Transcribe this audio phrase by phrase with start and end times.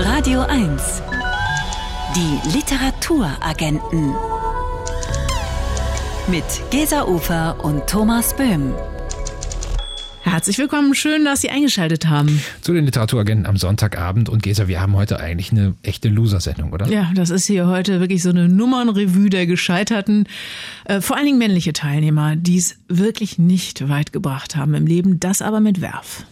[0.00, 1.02] Radio 1.
[2.14, 4.14] Die Literaturagenten.
[6.28, 8.74] Mit Gesa Ufer und Thomas Böhm.
[10.20, 12.40] Herzlich willkommen, schön, dass Sie eingeschaltet haben.
[12.60, 14.28] Zu den Literaturagenten am Sonntagabend.
[14.28, 16.86] Und Gesa, wir haben heute eigentlich eine echte Loser-Sendung, oder?
[16.88, 20.28] Ja, das ist hier heute wirklich so eine Nummernrevue der Gescheiterten.
[20.84, 25.18] Äh, vor allen Dingen männliche Teilnehmer, die es wirklich nicht weit gebracht haben im Leben,
[25.18, 26.24] das aber mit Werf.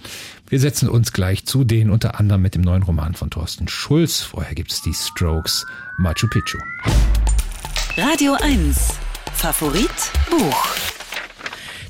[0.48, 4.20] Wir setzen uns gleich zu denen unter anderem mit dem neuen Roman von Thorsten Schulz.
[4.20, 5.66] Vorher gibt es die Strokes
[5.98, 6.58] Machu Picchu.
[7.96, 8.94] Radio 1.
[9.34, 9.90] Favorit
[10.30, 10.95] Buch.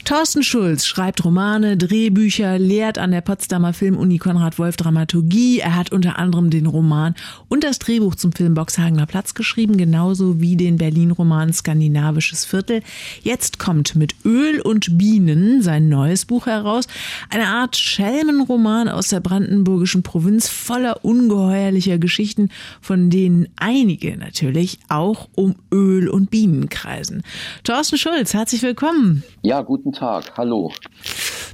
[0.06, 5.58] Thorsten Schulz schreibt Romane, Drehbücher, lehrt an der Potsdamer Filmuni Konrad Wolf Dramaturgie.
[5.58, 7.16] Er hat unter anderem den Roman
[7.48, 12.82] und das Drehbuch zum Film Boxhagener Platz geschrieben, genauso wie den Berlin-Roman Skandinavisches Viertel.
[13.22, 16.86] Jetzt kommt mit Öl und Bienen sein neues Buch heraus.
[17.28, 25.28] Eine Art Schelmenroman aus der brandenburgischen Provinz voller ungeheuerlicher Geschichten, von denen einige natürlich auch
[25.34, 27.24] um Öl und Bienen kreisen.
[27.64, 29.24] Thorsten Schulz, herzlich willkommen.
[29.42, 30.72] Ja, guten Tag, hallo.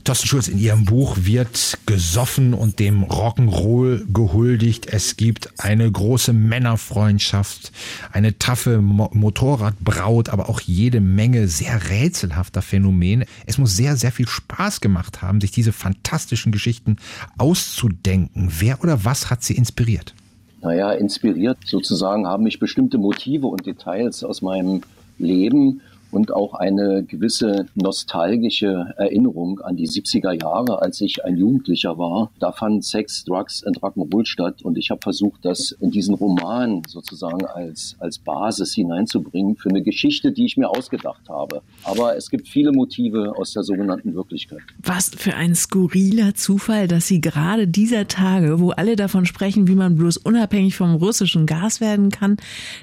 [0.03, 4.87] Thorsten Schulz, in Ihrem Buch wird gesoffen und dem Rock'n'Roll gehuldigt.
[4.87, 7.71] Es gibt eine große Männerfreundschaft,
[8.11, 13.27] eine taffe Mo Motorradbraut, aber auch jede Menge sehr rätselhafter Phänomene.
[13.47, 16.97] Es muss sehr, sehr viel Spaß gemacht haben, sich diese fantastischen Geschichten
[17.39, 18.53] auszudenken.
[18.59, 20.15] Wer oder was hat Sie inspiriert?
[20.63, 24.83] Naja, inspiriert sozusagen haben mich bestimmte Motive und Details aus meinem
[25.19, 25.81] Leben
[26.13, 32.31] und auch eine gewisse nostalgische Erinnerung an die 70er Jahre, als ich ein Jugendlicher war.
[32.39, 36.83] Da fand Sex, Drugs und Rock'n'Roll statt und ich habe versucht, das in diesen Roman
[36.87, 41.63] sozusagen als, als Basis hineinzubringen für eine Geschichte, die ich mir ausgedacht habe.
[41.85, 44.61] Aber es gibt viele Motive aus der sogenannten Wirklichkeit.
[44.83, 49.75] Was für ein skurriler Zufall, dass Sie gerade dieser Tage, wo alle davon sprechen, wie
[49.75, 52.37] man bloß unabhängig vom russischen Gas werden kann,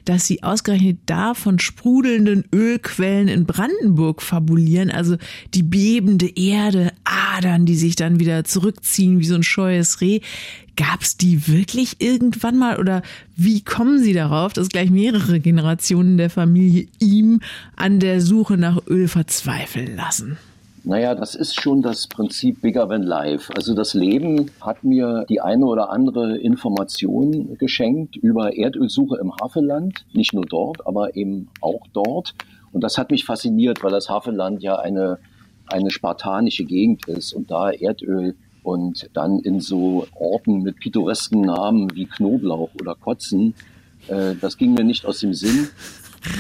[0.06, 5.18] dass Sie ausgerechnet da von sprudelnden Ölquellen Quellen in Brandenburg fabulieren, also
[5.54, 10.22] die bebende Erde, Adern, die sich dann wieder zurückziehen wie so ein scheues Reh.
[10.78, 13.02] Gab es die wirklich irgendwann mal oder
[13.36, 17.42] wie kommen Sie darauf, dass gleich mehrere Generationen der Familie ihm
[17.76, 20.38] an der Suche nach Öl verzweifeln lassen?
[20.86, 23.52] Naja, das ist schon das Prinzip Bigger Than Life.
[23.56, 30.06] Also das Leben hat mir die eine oder andere Information geschenkt über Erdölsuche im Havelland.
[30.14, 32.34] Nicht nur dort, aber eben auch dort.
[32.72, 35.20] Und das hat mich fasziniert, weil das Hafenland ja eine,
[35.68, 41.96] eine spartanische Gegend ist und da Erdöl und dann in so Orten mit pittoresken Namen
[41.96, 43.56] wie Knoblauch oder Kotzen,
[44.08, 45.70] äh, das ging mir nicht aus dem Sinn.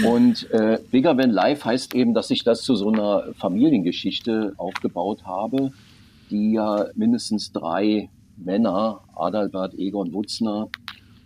[0.06, 5.25] Und äh, Bigger Than Life heißt eben, dass ich das zu so einer Familiengeschichte aufgebaut
[5.25, 5.72] habe,
[6.29, 10.69] die ja mindestens drei Männer, Adalbert, Egon Wutzner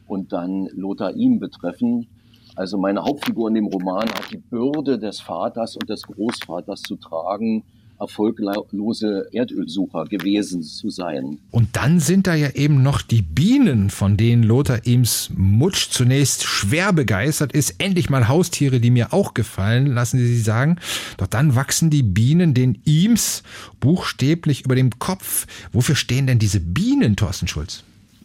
[0.07, 2.07] und dann Lothar Ihm betreffen.
[2.55, 6.95] Also meine Hauptfigur in dem Roman hat die Bürde des Vaters und des Großvaters zu
[6.97, 7.63] tragen,
[7.99, 11.39] erfolglose Erdölsucher gewesen zu sein.
[11.51, 16.43] Und dann sind da ja eben noch die Bienen, von denen Lothar Eames Mutsch zunächst
[16.43, 17.75] schwer begeistert ist.
[17.79, 20.77] Endlich mal Haustiere, die mir auch gefallen, lassen Sie sich sagen.
[21.17, 23.43] Doch dann wachsen die Bienen den Eames
[23.79, 25.47] buchstäblich über dem Kopf.
[25.71, 27.83] Wofür stehen denn diese Bienen, Thorsten Schulz?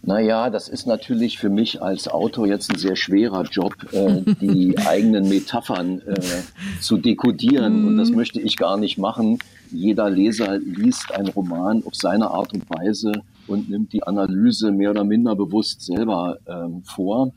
[0.09, 4.79] Naja, das ist natürlich für mich als Autor jetzt ein sehr schwerer Job, äh, die
[4.87, 6.15] eigenen Metaphern äh,
[6.81, 7.87] zu dekodieren.
[7.87, 9.39] Und das möchte ich gar nicht machen.
[9.71, 13.13] Jeder Leser liest einen Roman auf seine Art und Weise
[13.47, 17.33] und nimmt die Analyse mehr oder minder bewusst selber ähm, vor.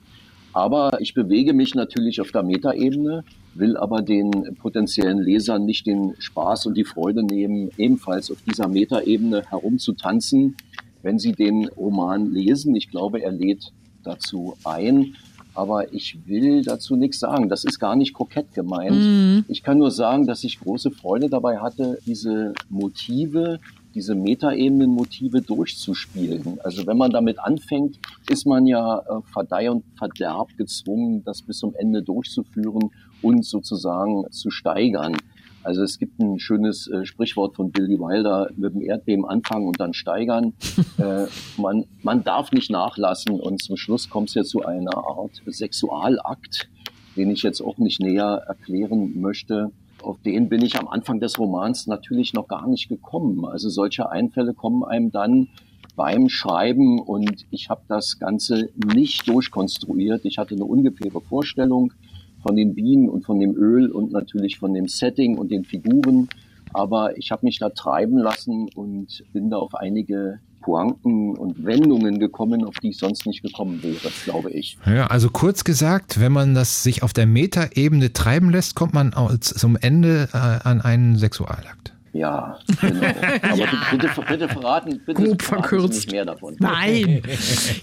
[0.54, 6.14] Aber ich bewege mich natürlich auf der Metaebene, will aber den potenziellen Lesern nicht den
[6.20, 10.56] Spaß und die Freude nehmen, ebenfalls auf dieser Metaebene herumzutanzen
[11.04, 12.76] wenn Sie den Roman lesen.
[12.76, 13.72] Ich glaube, er lädt
[14.04, 15.16] dazu ein.
[15.54, 17.50] Aber ich will dazu nichts sagen.
[17.50, 18.96] Das ist gar nicht kokett gemeint.
[18.96, 19.46] Mhm.
[19.50, 23.60] Ich kann nur sagen, dass ich große Freude dabei hatte, diese Motive,
[23.94, 26.60] diese Metaebenen-Motive durchzuspielen.
[26.64, 31.58] Also wenn man damit anfängt, ist man ja äh, Verdeih und Verderb gezwungen, das bis
[31.58, 35.18] zum Ende durchzuführen und sozusagen zu steigern.
[35.64, 39.80] Also es gibt ein schönes äh, Sprichwort von Billy Wilder, mit dem Erdbeben anfangen und
[39.80, 40.54] dann steigern.
[40.98, 41.26] äh,
[41.58, 46.70] man, man darf nicht nachlassen und zum Schluss kommt es ja zu einer Art Sexualakt,
[47.16, 49.72] den ich jetzt auch nicht näher erklären möchte.
[50.02, 53.46] Auf den bin ich am Anfang des Romans natürlich noch gar nicht gekommen.
[53.46, 55.50] Also solche Einfälle kommen einem dann
[55.96, 60.26] beim Schreiben und ich habe das Ganze nicht durchkonstruiert.
[60.26, 61.94] Ich hatte eine ungefähre Vorstellung
[62.42, 66.30] von den Bienen und von dem Öl und natürlich von dem Setting und den Figuren.
[66.74, 72.20] Aber ich habe mich da treiben lassen und bin da auf einige Pointen und Wendungen
[72.20, 74.78] gekommen, auf die ich sonst nicht gekommen wäre, glaube ich.
[74.86, 79.14] Ja, also kurz gesagt, wenn man das sich auf der Metaebene treiben lässt, kommt man
[79.42, 81.94] zum Ende äh, an einen Sexualakt.
[82.14, 83.00] Ja, genau.
[83.42, 83.68] Aber ja.
[83.92, 85.94] Bitte, bitte, verraten, bitte Grob verkürzt.
[85.94, 86.58] nicht mehr davon.
[86.60, 87.22] Nein.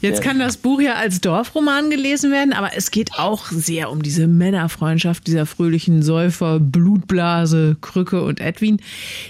[0.03, 4.03] Jetzt kann das Buch ja als Dorfroman gelesen werden, aber es geht auch sehr um
[4.03, 8.81] diese Männerfreundschaft dieser fröhlichen Säufer, Blutblase, Krücke und Edwin.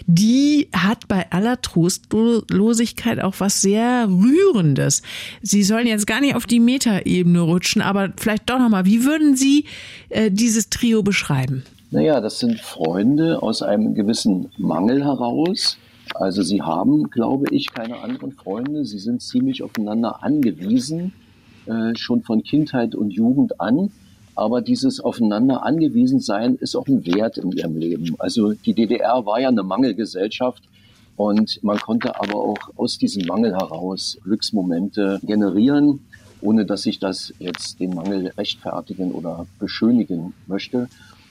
[0.06, 5.02] Die hat bei aller Trostlosigkeit auch was sehr Rührendes.
[5.42, 9.36] Sie sollen jetzt gar nicht auf die Metaebene rutschen, aber vielleicht doch nochmal, wie würden
[9.36, 9.66] Sie
[10.08, 11.62] äh, dieses Trio beschreiben?
[11.90, 15.79] Naja, das sind Freunde aus einem gewissen Mangel heraus.
[16.14, 18.85] Also sie haben, glaube ich, keine anderen Freunde.
[18.85, 21.14] Sie sind ziemlich aufeinander angewiesen,
[21.64, 23.90] äh, schon von Kindheit und Jugend an.
[24.35, 28.17] Aber dieses aufeinander angewiesen sein ist auch ein Wert in ihrem Leben.
[28.19, 30.62] Also die DDR war ja eine Mangelgesellschaft
[31.17, 36.06] und man konnte aber auch aus diesem Mangel heraus Glücksmomente generieren,
[36.43, 40.88] ohne dass ich das jetzt den Mangel rechtfertigen oder beschönigen möchte.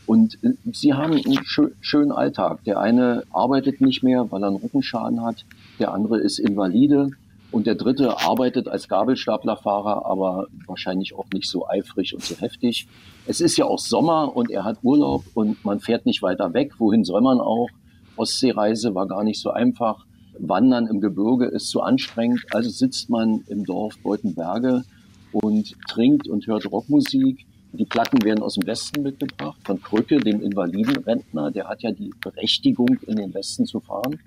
[0.07, 1.39] Und äh, sie haben einen
[1.81, 2.63] schönen Alltag.
[2.63, 5.45] Der eine arbeitet nicht mehr, weil er einen Rückenschaden hat.
[5.79, 7.11] Der andere ist Invalide.
[7.51, 12.87] Und der dritte arbeitet als Gabelstaplerfahrer, aber wahrscheinlich auch nicht so eifrig und so heftig.
[13.25, 16.73] Es ist ja auch Sommer und er hat Urlaub und man fährt nicht weiter weg.
[16.77, 17.69] Wohin soll man auch?
[18.17, 20.05] Ostseereise war gar nicht so einfach.
[20.39, 22.41] Wandern im Gebirge ist zu anstrengend.
[22.51, 24.83] Also sitzt man im Dorf Beutenberge
[25.31, 30.41] und trinkt und hört Rockmusik die Platten werden aus dem Westen mitgebracht, von Krücke, dem
[30.41, 31.51] Invalidenrentner.
[31.51, 34.19] Der hat ja die Berechtigung, in den Westen zu fahren.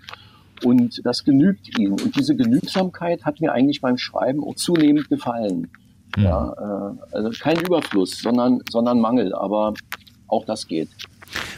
[0.63, 1.93] Und das genügt ihm.
[1.93, 5.71] Und diese Genügsamkeit hat mir eigentlich beim Schreiben auch zunehmend gefallen.
[6.17, 6.23] Mhm.
[6.23, 9.35] Ja, äh, also kein Überfluss, sondern, sondern Mangel.
[9.35, 9.75] Aber
[10.29, 10.89] auch das geht.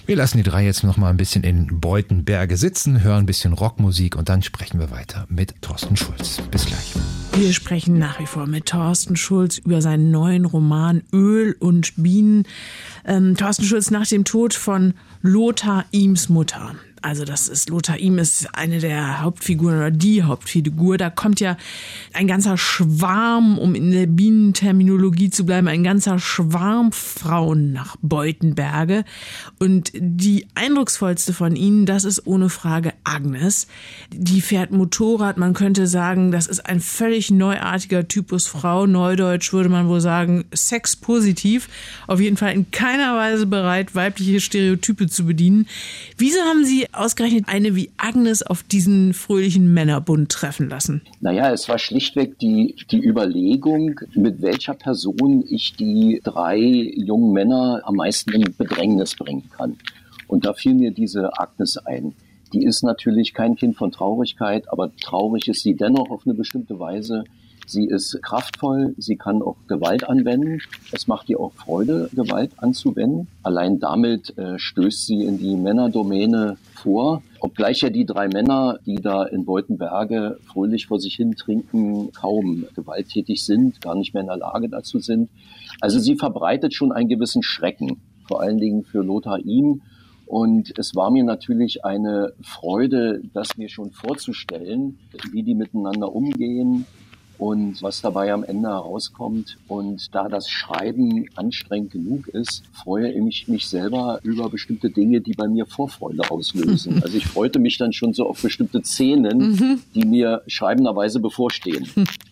[0.06, 3.52] Wir lassen die drei jetzt noch mal ein bisschen in Beutenberge sitzen, hören ein bisschen
[3.52, 6.42] Rockmusik und dann sprechen wir weiter mit Thorsten Schulz.
[6.50, 6.92] Bis gleich.
[7.34, 12.44] Wir sprechen nach wie vor mit Thorsten Schulz über seinen neuen Roman Öl und Bienen.
[13.04, 18.18] Ähm, Thorsten Schulz nach dem Tod von Lothar Ihms Mutter also das ist Lothar Ihm
[18.18, 20.98] ist eine der Hauptfiguren oder die Hauptfigur.
[20.98, 21.56] Da kommt ja
[22.12, 29.04] ein ganzer Schwarm, um in der Bienenterminologie zu bleiben, ein ganzer Schwarm Frauen nach Beutenberge.
[29.58, 33.66] Und die eindrucksvollste von ihnen, das ist ohne Frage Agnes.
[34.12, 35.36] Die fährt Motorrad.
[35.36, 38.86] Man könnte sagen, das ist ein völlig neuartiger Typus Frau.
[38.86, 41.68] Neudeutsch würde man wohl sagen, sexpositiv.
[42.06, 45.66] Auf jeden Fall in keiner Weise bereit, weibliche Stereotype zu bedienen.
[46.16, 51.02] Wieso haben Sie ausgerechnet eine wie Agnes auf diesen fröhlichen Männerbund treffen lassen?
[51.20, 57.82] Naja, es war schlichtweg die, die Überlegung, mit welcher Person ich die drei jungen Männer
[57.84, 59.76] am meisten in Bedrängnis bringen kann.
[60.28, 62.14] Und da fiel mir diese Agnes ein.
[62.52, 66.78] Die ist natürlich kein Kind von Traurigkeit, aber traurig ist sie dennoch auf eine bestimmte
[66.78, 67.24] Weise.
[67.66, 70.60] Sie ist kraftvoll, sie kann auch Gewalt anwenden.
[70.90, 73.28] Es macht ihr auch Freude, Gewalt anzuwenden.
[73.42, 77.22] Allein damit äh, stößt sie in die Männerdomäne vor.
[77.40, 82.66] Obgleich ja die drei Männer, die da in Beutenberge fröhlich vor sich hin trinken, kaum
[82.74, 85.30] gewalttätig sind, gar nicht mehr in der Lage dazu sind.
[85.80, 89.82] Also sie verbreitet schon einen gewissen Schrecken, vor allen Dingen für Lothar ihm.
[90.26, 94.98] Und es war mir natürlich eine Freude, das mir schon vorzustellen,
[95.30, 96.86] wie die miteinander umgehen,
[97.42, 99.58] und was dabei am Ende herauskommt.
[99.66, 105.32] Und da das Schreiben anstrengend genug ist, freue ich mich selber über bestimmte Dinge, die
[105.32, 106.92] bei mir Vorfreude auslösen.
[107.02, 109.80] Also ich freute mich dann schon so auf bestimmte Szenen, mhm.
[109.94, 111.88] die mir schreibenderweise bevorstehen.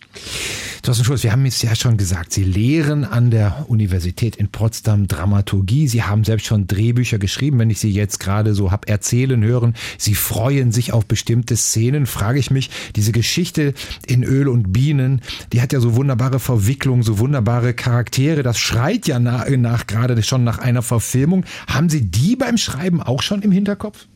[0.83, 5.07] Thorsten Schulz, wir haben es ja schon gesagt, Sie lehren an der Universität in Potsdam
[5.07, 5.87] Dramaturgie.
[5.87, 9.75] Sie haben selbst schon Drehbücher geschrieben, wenn ich Sie jetzt gerade so hab erzählen hören.
[9.99, 12.07] Sie freuen sich auf bestimmte Szenen.
[12.07, 13.75] Frage ich mich, diese Geschichte
[14.07, 15.21] in Öl und Bienen,
[15.53, 18.41] die hat ja so wunderbare Verwicklungen, so wunderbare Charaktere.
[18.41, 21.45] Das schreit ja nach, nach gerade schon nach einer Verfilmung.
[21.67, 24.07] Haben Sie die beim Schreiben auch schon im Hinterkopf?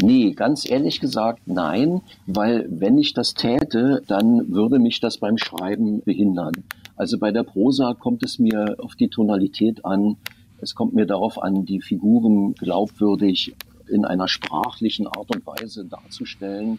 [0.00, 5.38] Nee, ganz ehrlich gesagt nein, weil wenn ich das täte, dann würde mich das beim
[5.38, 6.52] Schreiben behindern.
[6.96, 10.16] Also bei der Prosa kommt es mir auf die Tonalität an,
[10.60, 13.54] es kommt mir darauf an, die Figuren glaubwürdig
[13.88, 16.78] in einer sprachlichen Art und Weise darzustellen.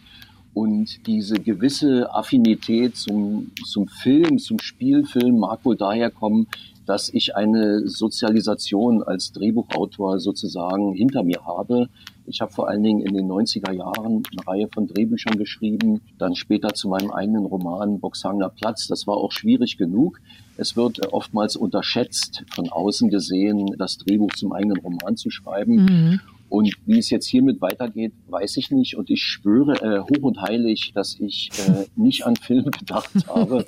[0.53, 6.47] Und diese gewisse Affinität zum, zum Film, zum Spielfilm mag wohl daher kommen,
[6.85, 11.87] dass ich eine Sozialisation als Drehbuchautor sozusagen hinter mir habe.
[12.29, 16.35] Ich habe vor allen Dingen in den 90er Jahren eine Reihe von Drehbüchern geschrieben, dann
[16.35, 18.87] später zu meinem eigenen Roman Boxhanger Platz.
[18.87, 20.21] Das war auch schwierig genug.
[20.55, 25.75] Es wird oftmals unterschätzt, von außen gesehen, das Drehbuch zum eigenen Roman zu schreiben.
[25.75, 26.21] Mhm.
[26.49, 28.95] Und wie es jetzt hiermit weitergeht, weiß ich nicht.
[28.95, 33.63] Und ich schwöre äh, hoch und heilig, dass ich äh, nicht an Film gedacht habe,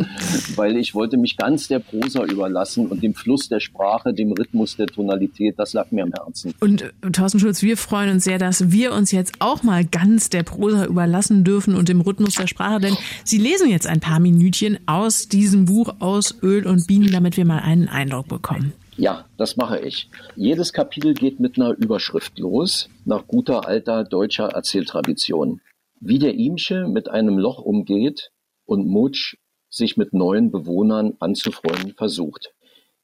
[0.56, 4.78] weil ich wollte mich ganz der Prosa überlassen und dem Fluss der Sprache, dem Rhythmus
[4.78, 6.54] der Tonalität, das lag mir am Herzen.
[6.60, 10.30] Und äh, Thorsten Schulz, wir freuen uns sehr, dass wir uns jetzt auch mal ganz
[10.30, 14.20] der Prosa überlassen dürfen und dem Rhythmus der Sprache, denn Sie lesen jetzt ein paar
[14.20, 18.74] Minütchen aus diesem Buch aus Öl und Bienen, damit wir mal einen Eindruck bekommen.
[18.98, 20.10] Ja, das mache ich.
[20.36, 25.62] Jedes Kapitel geht mit einer Überschrift los, nach guter alter deutscher Erzähltradition.
[26.00, 28.32] Wie der Imsche mit einem Loch umgeht
[28.66, 29.38] und Mutsch
[29.70, 32.54] sich mit neuen Bewohnern anzufreunden versucht.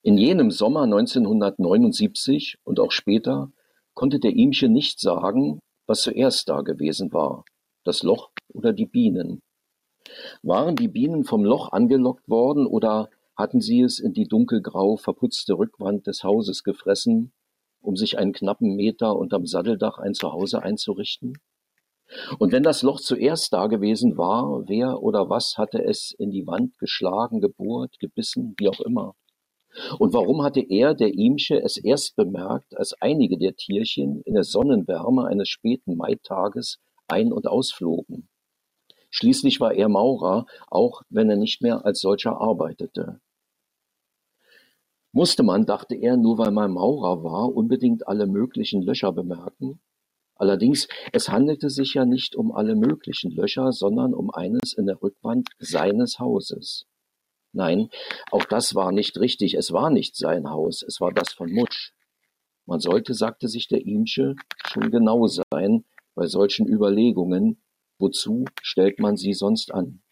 [0.02, 3.52] In jenem Sommer 1979 und auch später
[3.94, 7.46] konnte der Imsche nicht sagen, was zuerst da gewesen war,
[7.84, 9.42] das Loch oder die Bienen.
[10.44, 15.54] Waren die Bienen vom Loch angelockt worden oder hatten sie es in die dunkelgrau verputzte
[15.54, 17.32] Rückwand des Hauses gefressen,
[17.82, 21.38] um sich einen knappen Meter unterm Satteldach ein Zuhause einzurichten?
[22.40, 26.48] Und wenn das Loch zuerst da gewesen war, wer oder was hatte es in die
[26.48, 29.16] Wand geschlagen, gebohrt, gebissen, wie auch immer?
[30.00, 34.44] Und warum hatte er, der Imsche, es erst bemerkt, als einige der Tierchen in der
[34.44, 38.30] Sonnenwärme eines späten Maitages ein- und ausflogen?
[39.10, 43.20] Schließlich war er Maurer, auch wenn er nicht mehr als solcher arbeitete.
[45.12, 49.80] Musste man, dachte er, nur weil man Maurer war, unbedingt alle möglichen Löcher bemerken?
[50.36, 55.02] Allerdings, es handelte sich ja nicht um alle möglichen Löcher, sondern um eines in der
[55.02, 56.86] Rückwand seines Hauses.
[57.54, 57.90] Nein,
[58.32, 61.94] auch das war nicht richtig, es war nicht sein Haus, es war das von Mutsch.
[62.68, 64.36] Man sollte, sagte sich der Imsche,
[64.68, 67.64] schon genau sein bei solchen Überlegungen,
[67.98, 70.04] wozu stellt man sie sonst an?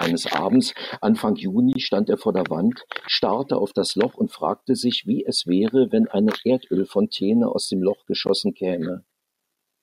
[0.00, 4.74] Eines Abends, Anfang Juni, stand er vor der Wand, starrte auf das Loch und fragte
[4.74, 9.04] sich, wie es wäre, wenn eine Erdölfontäne aus dem Loch geschossen käme.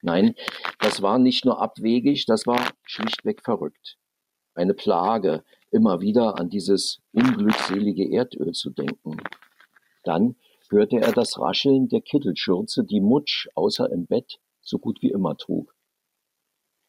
[0.02, 0.34] Nein,
[0.80, 4.00] das war nicht nur abwegig, das war schlichtweg verrückt.
[4.56, 9.18] Eine Plage, immer wieder an dieses unglückselige Erdöl zu denken.
[10.04, 10.36] Dann
[10.72, 15.38] hörte er das Rascheln der Kittelschürze, die Mutsch außer im Bett so gut wie immer
[15.38, 15.76] trug.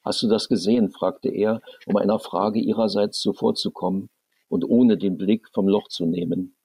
[0.08, 0.88] Hast du das gesehen?
[0.88, 4.08] fragte er, um einer Frage ihrerseits zuvorzukommen
[4.48, 6.56] und ohne den Blick vom Loch zu nehmen.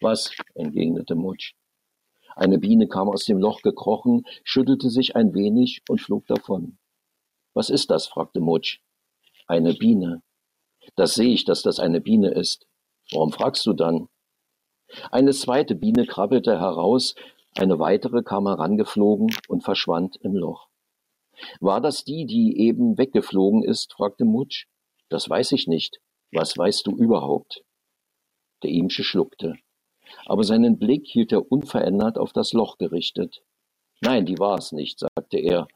[0.00, 0.30] Was?
[0.54, 1.52] entgegnete Mutsch.
[2.34, 6.78] Eine Biene kam aus dem Loch gekrochen, schüttelte sich ein wenig und flog davon.
[7.52, 8.06] Was ist das?
[8.06, 8.80] fragte Mutsch.
[9.46, 10.22] Eine Biene.
[10.96, 12.66] Das sehe ich, dass das eine Biene ist.
[13.12, 14.08] Warum fragst du dann?
[15.10, 17.16] Eine zweite Biene krabbelte heraus,
[17.54, 20.67] eine weitere kam herangeflogen und verschwand im Loch.
[21.60, 23.92] War das die, die eben weggeflogen ist?
[23.92, 24.66] fragte Mutsch.
[25.08, 26.00] Das weiß ich nicht.
[26.32, 27.62] Was weißt du überhaupt?
[28.62, 29.54] Der Imsche schluckte.
[30.26, 33.42] Aber seinen Blick hielt er unverändert auf das Loch gerichtet.
[34.00, 35.68] Nein, die war es nicht, sagte er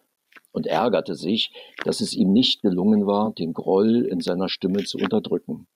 [0.53, 1.53] und ärgerte sich,
[1.85, 5.67] dass es ihm nicht gelungen war, den Groll in seiner Stimme zu unterdrücken.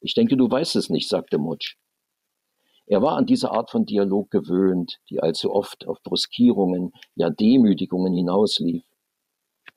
[0.00, 1.76] Ich denke, du weißt es nicht, sagte Mutsch.
[2.86, 8.12] Er war an diese Art von Dialog gewöhnt, die allzu oft auf Brüskierungen, ja Demütigungen
[8.12, 8.82] hinauslief.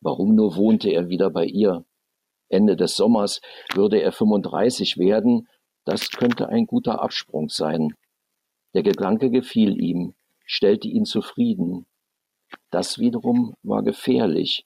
[0.03, 1.85] Warum nur wohnte er wieder bei ihr?
[2.49, 3.39] Ende des Sommers
[3.73, 5.47] würde er 35 werden,
[5.85, 7.95] das könnte ein guter Absprung sein.
[8.73, 10.13] Der Gedanke gefiel ihm,
[10.45, 11.85] stellte ihn zufrieden.
[12.69, 14.65] Das wiederum war gefährlich.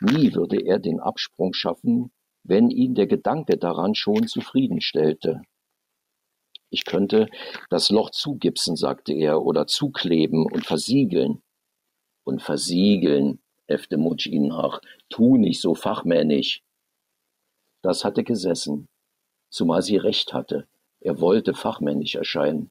[0.00, 2.12] Nie würde er den Absprung schaffen,
[2.44, 5.42] wenn ihn der Gedanke daran schon zufriedenstellte.
[6.70, 7.26] Ich könnte
[7.68, 11.42] das Loch zugipsen, sagte er, oder zukleben und versiegeln.
[12.24, 13.40] Und versiegeln,
[13.96, 14.80] Mutsch ihn nach.
[15.08, 16.62] Tu nicht so fachmännisch.
[17.82, 18.88] Das hatte gesessen,
[19.50, 20.66] zumal sie recht hatte.
[21.00, 22.70] Er wollte fachmännisch erscheinen.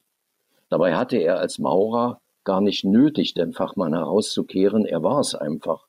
[0.68, 5.86] Dabei hatte er als Maurer gar nicht nötig, den Fachmann herauszukehren, er war es einfach.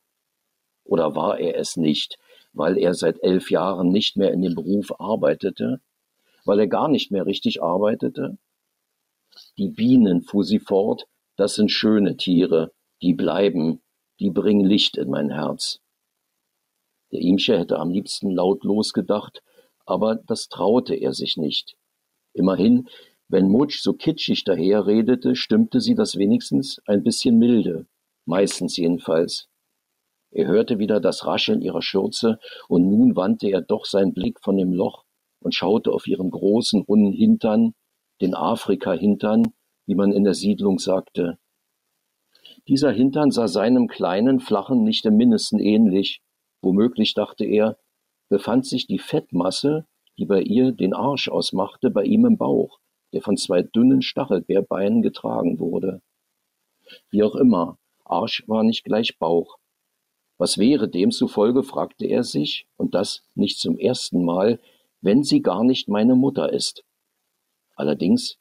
[0.86, 2.18] Oder war er es nicht,
[2.54, 5.82] weil er seit elf Jahren nicht mehr in dem Beruf arbeitete,
[6.46, 8.38] weil er gar nicht mehr richtig arbeitete?
[9.58, 13.82] Die Bienen, fuhr sie fort, das sind schöne Tiere, die bleiben,
[14.20, 15.80] die bringen Licht in mein Herz.
[17.12, 19.42] Der Imsche hätte am liebsten laut losgedacht,
[19.86, 21.76] aber das traute er sich nicht.
[22.34, 22.88] Immerhin,
[23.28, 27.88] wenn Mutsch so kitschig daherredete, stimmte sie das wenigstens ein bisschen milde,
[28.26, 29.48] meistens jedenfalls.
[30.32, 34.58] Er hörte wieder das Rascheln ihrer Schürze, und nun wandte er doch seinen Blick von
[34.58, 35.06] dem Loch
[35.40, 37.74] und schaute auf ihren großen, runden Hintern,
[38.22, 39.54] den Afrika-Hintern,
[39.88, 41.40] wie man in der Siedlung sagte.
[42.70, 46.22] Dieser Hintern sah seinem kleinen, flachen nicht im mindesten ähnlich.
[46.62, 47.80] Womöglich, dachte er,
[48.30, 49.88] befand sich die Fettmasse,
[50.20, 52.80] die bei ihr den Arsch ausmachte, bei ihm im Bauch,
[53.12, 56.04] der von zwei dünnen Stachelbeerbeinen getragen wurde.
[57.10, 59.58] Wie auch immer, Arsch war nicht gleich Bauch.
[60.38, 64.60] Was wäre demzufolge, fragte er sich, und das nicht zum ersten Mal,
[65.02, 66.84] wenn sie gar nicht meine Mutter ist.
[67.76, 68.38] Allerdings,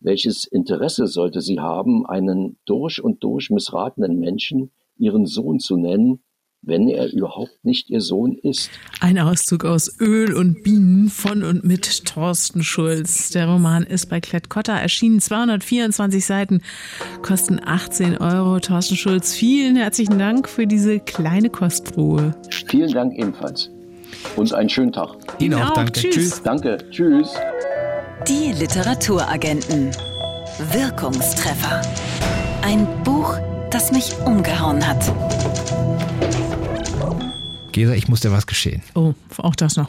[0.00, 6.22] welches Interesse sollte sie haben, einen durch und durch missratenen Menschen ihren Sohn zu nennen,
[6.62, 8.70] wenn er überhaupt nicht ihr Sohn ist.
[9.00, 13.30] Ein Auszug aus Öl und Bienen von und mit Thorsten Schulz.
[13.30, 16.60] Der Roman ist bei Klett-Cotta erschienen, 224 Seiten,
[17.22, 18.60] kosten 18 Euro.
[18.60, 22.34] Thorsten Schulz, vielen herzlichen Dank für diese kleine Kostprobe.
[22.66, 23.70] Vielen Dank ebenfalls.
[24.36, 25.16] Und einen schönen Tag.
[25.38, 25.92] Ihnen auch, danke.
[25.92, 26.14] Tschüss.
[26.14, 26.42] Tschüss.
[26.42, 26.78] Danke.
[26.90, 27.34] Tschüss.
[28.28, 29.90] Die Literaturagenten.
[30.72, 31.80] Wirkungstreffer.
[32.62, 33.38] Ein Buch,
[33.70, 35.02] das mich umgehauen hat.
[37.72, 38.82] Gesa, ich muss dir was geschehen.
[38.94, 39.88] Oh, auch das noch.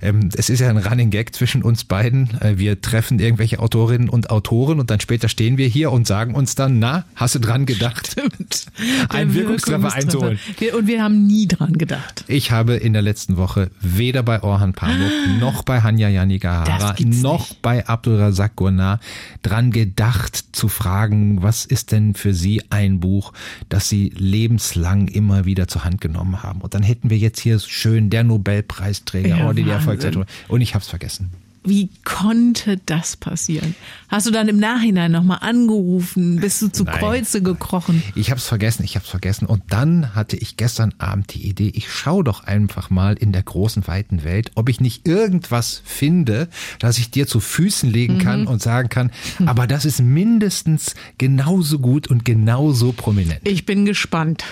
[0.00, 2.40] Ähm, es ist ja ein Running Gag zwischen uns beiden.
[2.40, 6.34] Äh, wir treffen irgendwelche Autorinnen und Autoren und dann später stehen wir hier und sagen
[6.34, 8.08] uns dann, na, hast du dran gedacht?
[8.12, 8.66] Stimmt.
[9.08, 10.38] Ein Der Wirkungstreffer einzuholen.
[10.58, 12.24] Wir, und wir haben nie dran gedacht.
[12.28, 17.40] Ich habe in der letzten Woche weder bei Orhan Pamuk noch bei Hanya Yanigahara noch
[17.40, 17.62] nicht.
[17.62, 19.00] bei Abdulrazak Gurnar
[19.42, 23.32] dran gedacht zu fragen, was ist denn für Sie ein Buch,
[23.68, 26.60] das Sie lebenslang immer wieder zur Hand genommen haben?
[26.60, 29.72] Und dann hätten wir jetzt hier schön der Nobelpreisträger Ja, oder die Wahnsinn.
[29.72, 30.26] Erfolgsautor.
[30.48, 31.30] Und ich habe es vergessen.
[31.64, 33.76] Wie konnte das passieren?
[34.08, 36.40] Hast du dann im Nachhinein nochmal angerufen?
[36.40, 36.98] Bist du zu Nein.
[36.98, 38.02] Kreuze gekrochen?
[38.16, 39.46] Ich habe es vergessen, ich habe es vergessen.
[39.46, 43.44] Und dann hatte ich gestern Abend die Idee, ich schaue doch einfach mal in der
[43.44, 46.48] großen, weiten Welt, ob ich nicht irgendwas finde,
[46.80, 49.12] das ich dir zu Füßen legen kann und sagen kann,
[49.46, 53.40] aber das ist mindestens genauso gut und genauso prominent.
[53.44, 54.44] Ich bin gespannt.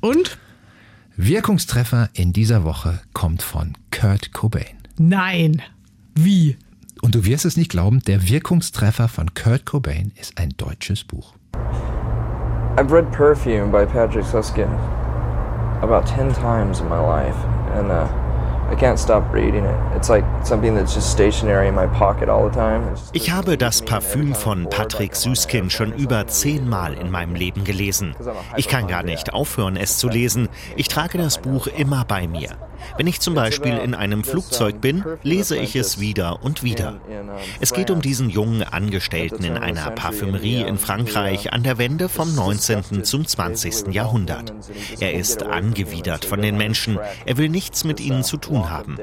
[0.00, 0.38] Und?
[1.16, 4.76] Wirkungstreffer in dieser Woche kommt von Kurt Cobain.
[4.98, 5.62] Nein.
[6.16, 6.56] Wie?
[7.02, 11.34] Und du wirst es nicht glauben, der Wirkungstreffer von Kurt Cobain ist ein deutsches Buch.
[12.76, 14.72] I've read Perfume by Patrick Susskind
[15.82, 17.36] about 10 times in my life,
[17.74, 18.08] and uh,
[18.70, 19.76] I can't stop reading it.
[19.96, 22.82] It's like something that's just stationary in my pocket all the time.
[22.90, 27.64] It's just- Ich habe das Parfüm von Patrick Süskind schon über zehnmal in meinem Leben
[27.64, 28.14] gelesen.
[28.56, 30.48] Ich kann gar nicht aufhören, es zu lesen.
[30.76, 32.50] Ich trage das Buch immer bei mir.
[32.96, 37.00] Wenn ich zum Beispiel in einem Flugzeug bin, lese ich es wieder und wieder.
[37.60, 42.34] Es geht um diesen jungen Angestellten in einer Parfümerie in Frankreich an der Wende vom
[42.34, 43.04] 19.
[43.04, 43.92] zum 20.
[43.94, 44.52] Jahrhundert.
[45.00, 46.98] Er ist angewidert von den Menschen.
[47.26, 48.96] Er will nichts mit ihnen zu tun haben.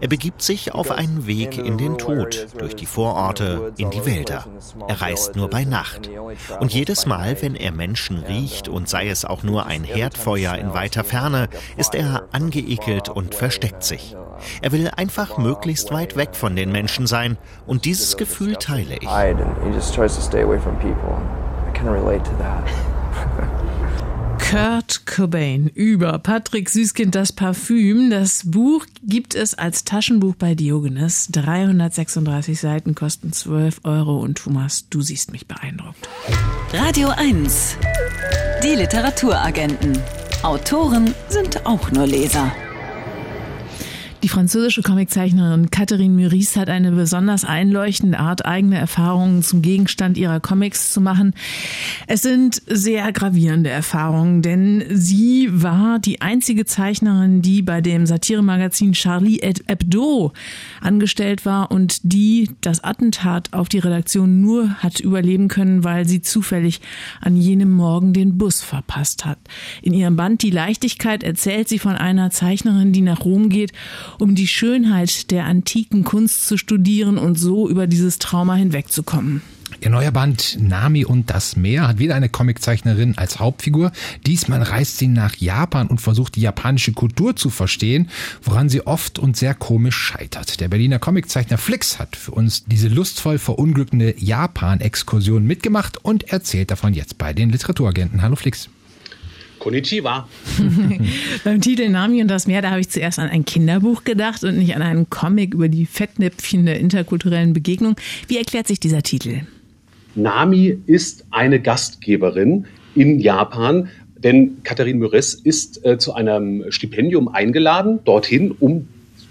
[0.00, 4.46] Er begibt sich auf einen Weg in den Tod, durch die Vororte, in die Wälder.
[4.88, 6.10] Er reist nur bei Nacht.
[6.60, 10.74] Und jedes Mal, wenn er Menschen riecht und sei es auch nur ein Herdfeuer in
[10.74, 14.16] weiter Ferne, ist er angeekelt und versteckt sich.
[14.60, 19.08] Er will einfach möglichst weit weg von den Menschen sein und dieses Gefühl teile ich.
[24.52, 28.10] Kurt Cobain über Patrick Süskind das Parfüm.
[28.10, 31.28] Das Buch gibt es als Taschenbuch bei Diogenes.
[31.32, 36.06] 336 Seiten kosten 12 Euro und Thomas, du siehst mich beeindruckt.
[36.74, 37.76] Radio 1.
[38.62, 39.98] Die Literaturagenten.
[40.42, 42.52] Autoren sind auch nur Leser.
[44.22, 50.38] Die französische Comiczeichnerin Catherine Meurice hat eine besonders einleuchtende Art, eigene Erfahrungen zum Gegenstand ihrer
[50.38, 51.34] Comics zu machen.
[52.06, 58.92] Es sind sehr gravierende Erfahrungen, denn sie war die einzige Zeichnerin, die bei dem Satiremagazin
[58.92, 60.32] Charlie Hebdo
[60.80, 66.22] angestellt war und die das Attentat auf die Redaktion nur hat überleben können, weil sie
[66.22, 66.80] zufällig
[67.20, 69.38] an jenem Morgen den Bus verpasst hat.
[69.82, 73.72] In ihrem Band Die Leichtigkeit erzählt sie von einer Zeichnerin, die nach Rom geht,
[74.22, 79.42] um die Schönheit der antiken Kunst zu studieren und so über dieses Trauma hinwegzukommen.
[79.80, 83.90] Ihr neuer Band Nami und das Meer hat wieder eine Comiczeichnerin als Hauptfigur.
[84.24, 88.08] Diesmal reist sie nach Japan und versucht die japanische Kultur zu verstehen,
[88.44, 90.60] woran sie oft und sehr komisch scheitert.
[90.60, 96.94] Der Berliner Comiczeichner Flix hat für uns diese lustvoll verunglückende Japan-Exkursion mitgemacht und erzählt davon
[96.94, 98.22] jetzt bei den Literaturagenten.
[98.22, 98.68] Hallo Flix.
[99.62, 100.28] Konnichiwa.
[101.44, 104.58] Beim Titel Nami und das Meer, da habe ich zuerst an ein Kinderbuch gedacht und
[104.58, 107.94] nicht an einen Comic über die Fettnäpfchen der interkulturellen Begegnung.
[108.26, 109.42] Wie erklärt sich dieser Titel?
[110.16, 118.00] Nami ist eine Gastgeberin in Japan, denn Katharine Meurice ist äh, zu einem Stipendium eingeladen,
[118.04, 118.88] dorthin, um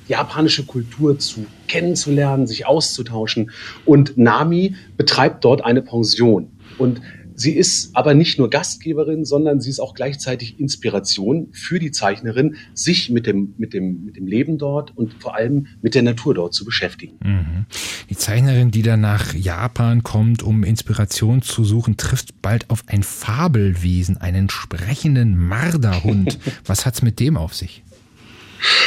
[0.08, 3.52] japanische Kultur zu kennenzulernen, sich auszutauschen.
[3.84, 6.48] Und Nami betreibt dort eine Pension.
[6.78, 7.02] Und
[7.41, 12.56] Sie ist aber nicht nur Gastgeberin, sondern sie ist auch gleichzeitig Inspiration für die Zeichnerin,
[12.75, 16.36] sich mit dem, mit dem, mit dem Leben dort und vor allem mit der Natur
[16.36, 17.17] dort zu beschäftigen.
[17.23, 17.65] Mhm.
[18.12, 23.01] Die Zeichnerin, die dann nach Japan kommt, um Inspiration zu suchen, trifft bald auf ein
[23.01, 26.38] Fabelwesen, einen sprechenden Marderhund.
[26.67, 27.82] Was hat's mit dem auf sich?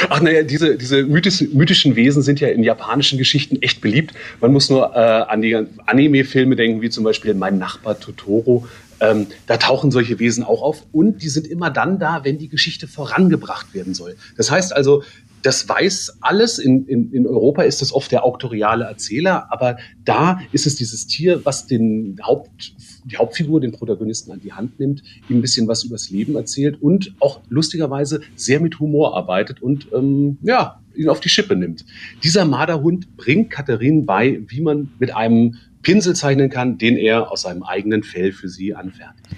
[0.08, 4.14] Ach naja, diese, diese mythischen Wesen sind ja in japanischen Geschichten echt beliebt.
[4.40, 5.54] Man muss nur äh, an die
[5.86, 8.66] Anime-Filme denken, wie zum Beispiel Mein Nachbar Totoro.
[9.00, 12.48] Ähm, da tauchen solche Wesen auch auf und die sind immer dann da, wenn die
[12.48, 14.16] Geschichte vorangebracht werden soll.
[14.36, 15.02] Das heißt also,
[15.44, 16.58] das weiß alles.
[16.58, 21.06] In, in, in Europa ist das oft der auktoriale Erzähler, aber da ist es dieses
[21.06, 25.68] Tier, was den Haupt, die Hauptfigur, den Protagonisten an die Hand nimmt, ihm ein bisschen
[25.68, 31.10] was übers Leben erzählt und auch lustigerweise sehr mit Humor arbeitet und ähm, ja, ihn
[31.10, 31.84] auf die Schippe nimmt.
[32.22, 37.42] Dieser Marderhund bringt Katharin bei, wie man mit einem Pinsel zeichnen kann, den er aus
[37.42, 39.28] seinem eigenen Fell für sie anfertigt.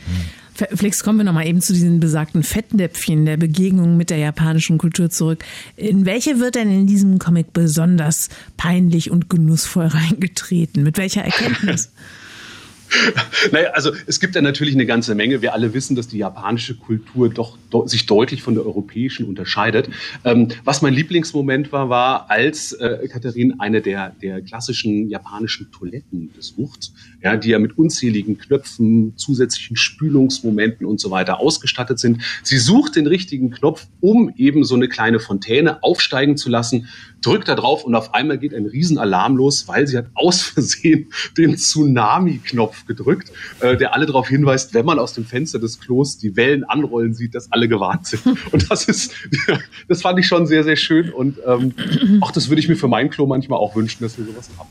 [0.74, 5.10] Flix, kommen wir nochmal eben zu diesen besagten Fettnäpfchen der Begegnung mit der japanischen Kultur
[5.10, 5.44] zurück.
[5.76, 10.82] In welche wird denn in diesem Comic besonders peinlich und genussvoll reingetreten?
[10.82, 11.90] Mit welcher Erkenntnis?
[13.52, 15.42] naja, also es gibt ja natürlich eine ganze Menge.
[15.42, 19.88] Wir alle wissen, dass die japanische Kultur doch de sich deutlich von der europäischen unterscheidet.
[20.24, 26.30] Ähm, was mein Lieblingsmoment war, war, als äh, Katharin eine der, der klassischen japanischen Toiletten
[26.32, 32.22] besucht, ja, die ja mit unzähligen Knöpfen, zusätzlichen Spülungsmomenten und so weiter ausgestattet sind.
[32.42, 36.88] Sie sucht den richtigen Knopf, um eben so eine kleine Fontäne aufsteigen zu lassen
[37.26, 41.12] drückt da drauf und auf einmal geht ein Riesenalarm los, weil sie hat aus Versehen
[41.36, 46.18] den Tsunami-Knopf gedrückt, äh, der alle darauf hinweist, wenn man aus dem Fenster des Klos
[46.18, 48.24] die Wellen anrollen sieht, dass alle gewarnt sind.
[48.52, 49.12] Und das ist,
[49.88, 51.74] das fand ich schon sehr, sehr schön und ähm,
[52.20, 54.68] auch das würde ich mir für mein Klo manchmal auch wünschen, dass wir sowas haben.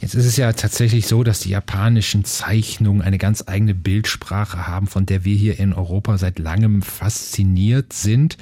[0.00, 4.86] Jetzt ist es ja tatsächlich so, dass die japanischen Zeichnungen eine ganz eigene Bildsprache haben,
[4.86, 8.36] von der wir hier in Europa seit langem fasziniert sind.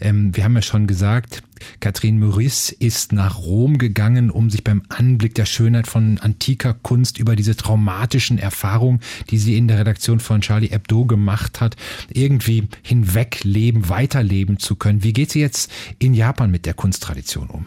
[0.00, 1.42] Ähm, wir haben ja schon gesagt,
[1.80, 7.18] Catherine Meurice ist nach Rom gegangen, um sich beim Anblick der Schönheit von antiker Kunst
[7.18, 9.00] über diese traumatischen Erfahrungen,
[9.30, 11.76] die sie in der Redaktion von Charlie Hebdo gemacht hat,
[12.12, 15.02] irgendwie hinwegleben, weiterleben zu können.
[15.02, 17.66] Wie geht sie jetzt in Japan mit der Kunsttradition um?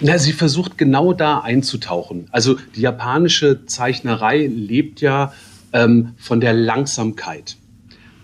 [0.00, 2.28] Na, sie versucht genau da einzutauchen.
[2.30, 5.32] Also die japanische Zeichnerei lebt ja
[5.72, 7.56] ähm, von der Langsamkeit.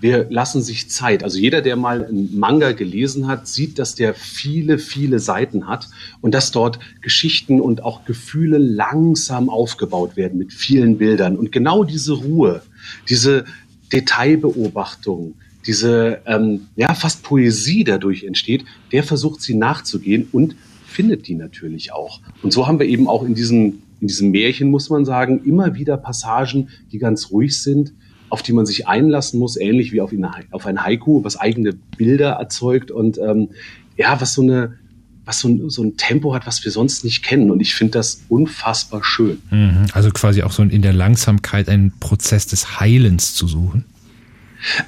[0.05, 1.25] Wir lassen sich Zeit.
[1.25, 5.89] Also jeder, der mal einen Manga gelesen hat, sieht, dass der viele, viele Seiten hat
[6.21, 11.39] und dass dort Geschichten und auch Gefühle langsam aufgebaut werden mit vielen Bildern.
[11.39, 12.61] Und genau diese Ruhe,
[13.09, 13.47] diese
[13.95, 15.37] Detailbeobachtung,
[15.67, 20.55] diese ähm, ja fast Poesie dadurch entsteht, der versucht sie nachzugehen und
[20.87, 22.21] findet die natürlich auch.
[22.43, 25.75] Und so haben wir eben auch in diesem, in diesem Märchen, muss man sagen, immer
[25.75, 27.95] wieder Passagen, die ganz ruhig sind,
[28.29, 31.73] auf die man sich einlassen muss, ähnlich wie auf, eine, auf ein Haiku, was eigene
[31.97, 33.51] Bilder erzeugt und ähm,
[33.97, 34.79] ja, was so eine
[35.25, 37.51] was so ein, so ein Tempo hat, was wir sonst nicht kennen.
[37.51, 39.41] Und ich finde das unfassbar schön.
[39.51, 39.87] Mhm.
[39.93, 43.85] Also quasi auch so in der Langsamkeit einen Prozess des Heilens zu suchen.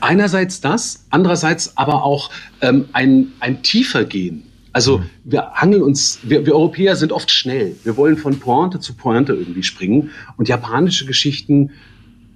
[0.01, 4.43] Einerseits das, andererseits aber auch ähm, ein, ein tiefer gehen.
[4.73, 5.05] Also mhm.
[5.25, 7.77] wir hangeln uns, wir, wir Europäer sind oft schnell.
[7.85, 10.11] Wir wollen von Pointe zu Pointe irgendwie springen.
[10.37, 11.71] Und japanische Geschichten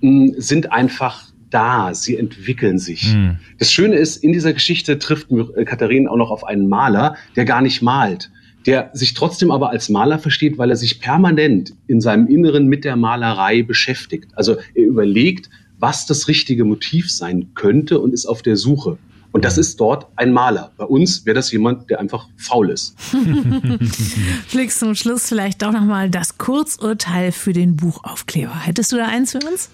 [0.01, 3.15] mh, hm, sind einfach da, sie entwickeln sich.
[3.15, 3.39] Mhm.
[3.59, 5.29] Das Schöne ist, in dieser Geschichte trifft
[5.67, 8.31] Katharine auch noch auf einen Maler, der gar nicht malt,
[8.67, 12.85] der sich trotzdem aber als Maler versteht, weil er sich permanent in seinem Inneren mit
[12.85, 14.31] der Malerei beschäftigt.
[14.35, 18.99] Also er überlegt, was das richtige Motiv sein könnte und ist auf der Suche.
[19.33, 20.73] Und das ist dort ein Maler.
[20.77, 22.97] Bei uns wäre das jemand, der einfach faul ist.
[24.49, 28.59] Flix, zum Schluss vielleicht doch nochmal das Kurzurteil für den Buchaufkleber.
[28.59, 29.71] Hättest du da eins für uns?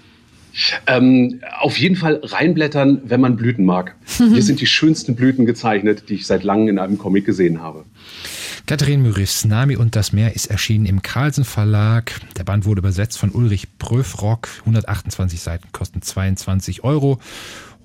[0.86, 3.94] Ähm, auf jeden Fall reinblättern, wenn man Blüten mag.
[4.16, 7.84] Hier sind die schönsten Blüten gezeichnet, die ich seit langem in einem Comic gesehen habe.
[8.66, 12.12] Katharine Müris, Nami und das Meer ist erschienen im Carlsen Verlag.
[12.36, 14.48] Der Band wurde übersetzt von Ulrich Pröfrock.
[14.60, 17.20] 128 Seiten kosten 22 Euro.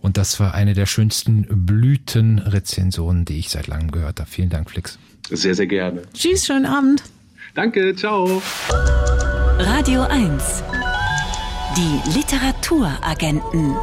[0.01, 4.29] Und das war eine der schönsten Blütenrezensionen, die ich seit langem gehört habe.
[4.29, 4.97] Vielen Dank, Flix.
[5.29, 6.01] Sehr, sehr gerne.
[6.13, 7.03] Tschüss, schönen Abend.
[7.53, 8.41] Danke, ciao.
[9.59, 10.63] Radio 1.
[11.77, 13.77] Die Literaturagenten.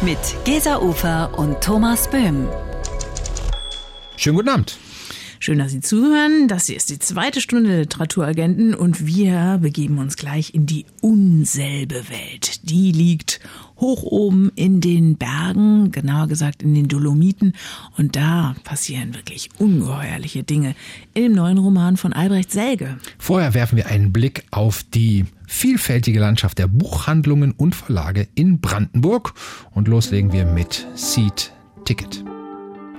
[0.00, 2.48] Mit Gesa Ufer und Thomas Böhm.
[4.16, 4.78] Schönen guten Abend.
[5.44, 6.48] Schön, dass Sie zuhören.
[6.48, 12.08] Das hier ist die zweite Stunde Literaturagenten und wir begeben uns gleich in die unselbe
[12.08, 12.70] Welt.
[12.70, 13.40] Die liegt
[13.76, 17.52] hoch oben in den Bergen, genauer gesagt in den Dolomiten.
[17.98, 20.74] Und da passieren wirklich ungeheuerliche Dinge
[21.12, 22.96] in dem neuen Roman von Albrecht Selge.
[23.18, 29.34] Vorher werfen wir einen Blick auf die vielfältige Landschaft der Buchhandlungen und Verlage in Brandenburg
[29.72, 31.52] und loslegen wir mit Seed
[31.84, 32.24] Ticket.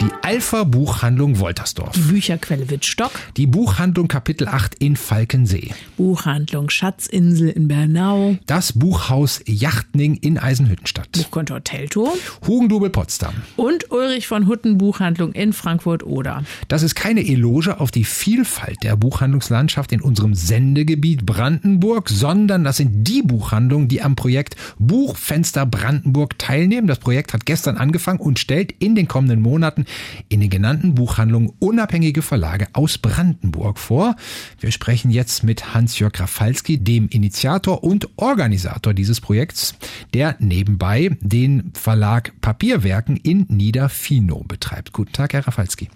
[0.05, 1.93] Die Alpha Buchhandlung Woltersdorf.
[1.93, 3.09] Die Bücherquelle Wittstock.
[3.37, 5.71] Die Buchhandlung Kapitel 8 in Falkensee.
[5.97, 8.37] Buchhandlung Schatzinsel in Bernau.
[8.45, 11.11] Das Buchhaus Yachtning in Eisenhüttenstadt.
[11.11, 12.15] Buchkontor Teltow.
[12.45, 13.33] Hugendubel Potsdam.
[13.55, 16.43] Und Ulrich von Hutten Buchhandlung in Frankfurt-Oder.
[16.67, 22.77] Das ist keine Eloge auf die Vielfalt der Buchhandlungslandschaft in unserem Sendegebiet Brandenburg, sondern das
[22.77, 26.85] sind die Buchhandlungen, die am Projekt Buchfenster Brandenburg teilnehmen.
[26.85, 29.87] Das Projekt hat gestern angefangen und stellt in den kommenden Monaten
[30.29, 34.15] in den genannten Buchhandlungen unabhängige Verlage aus Brandenburg vor.
[34.59, 39.75] Wir sprechen jetzt mit Hans-Jörg Rafalski, dem Initiator und Organisator dieses Projekts,
[40.13, 44.93] der nebenbei den Verlag Papierwerken in Niederfino betreibt.
[44.93, 45.89] Guten Tag, Herr Rafalski.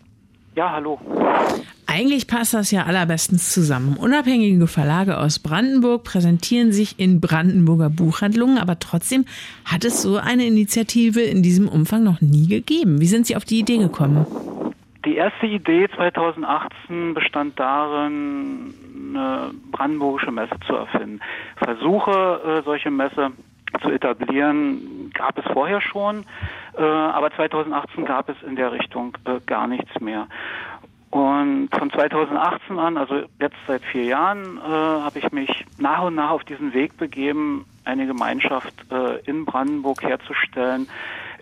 [0.60, 1.00] Ja, hallo.
[1.88, 3.96] Eigentlich passt das ja allerbestens zusammen.
[3.96, 9.24] Unabhängige Verlage aus Brandenburg präsentieren sich in Brandenburger Buchhandlungen, aber trotzdem
[9.64, 13.00] hat es so eine Initiative in diesem Umfang noch nie gegeben.
[13.00, 14.26] Wie sind Sie auf die Idee gekommen?
[15.06, 18.74] Die erste Idee 2018 bestand darin,
[19.16, 21.22] eine brandenburgische Messe zu erfinden.
[21.56, 23.32] Versuche, äh, solche Messe
[23.82, 26.26] zu etablieren, gab es vorher schon,
[26.84, 30.28] aber 2018 gab es in der Richtung äh, gar nichts mehr.
[31.12, 36.16] Und von 2018 an, also jetzt seit vier Jahren, äh, habe ich mich nach und
[36.16, 40.88] nach auf diesen Weg begeben, eine Gemeinschaft äh, in Brandenburg herzustellen,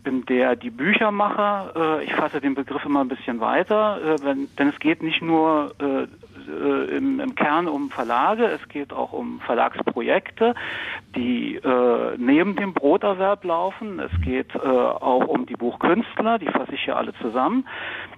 [0.05, 4.47] in der die Büchermacher, äh, ich fasse den Begriff immer ein bisschen weiter, äh, wenn,
[4.55, 5.73] denn es geht nicht nur
[6.47, 10.55] äh, im, im Kern um Verlage, es geht auch um Verlagsprojekte,
[11.15, 13.99] die äh, neben dem Broterwerb laufen.
[13.99, 17.67] Es geht äh, auch um die Buchkünstler, die fasse ich hier alle zusammen.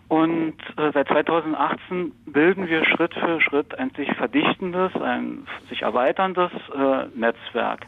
[0.08, 6.52] Und äh, seit 2018 bilden wir Schritt für Schritt ein sich verdichtendes, ein sich erweiterndes
[6.76, 7.86] äh, Netzwerk.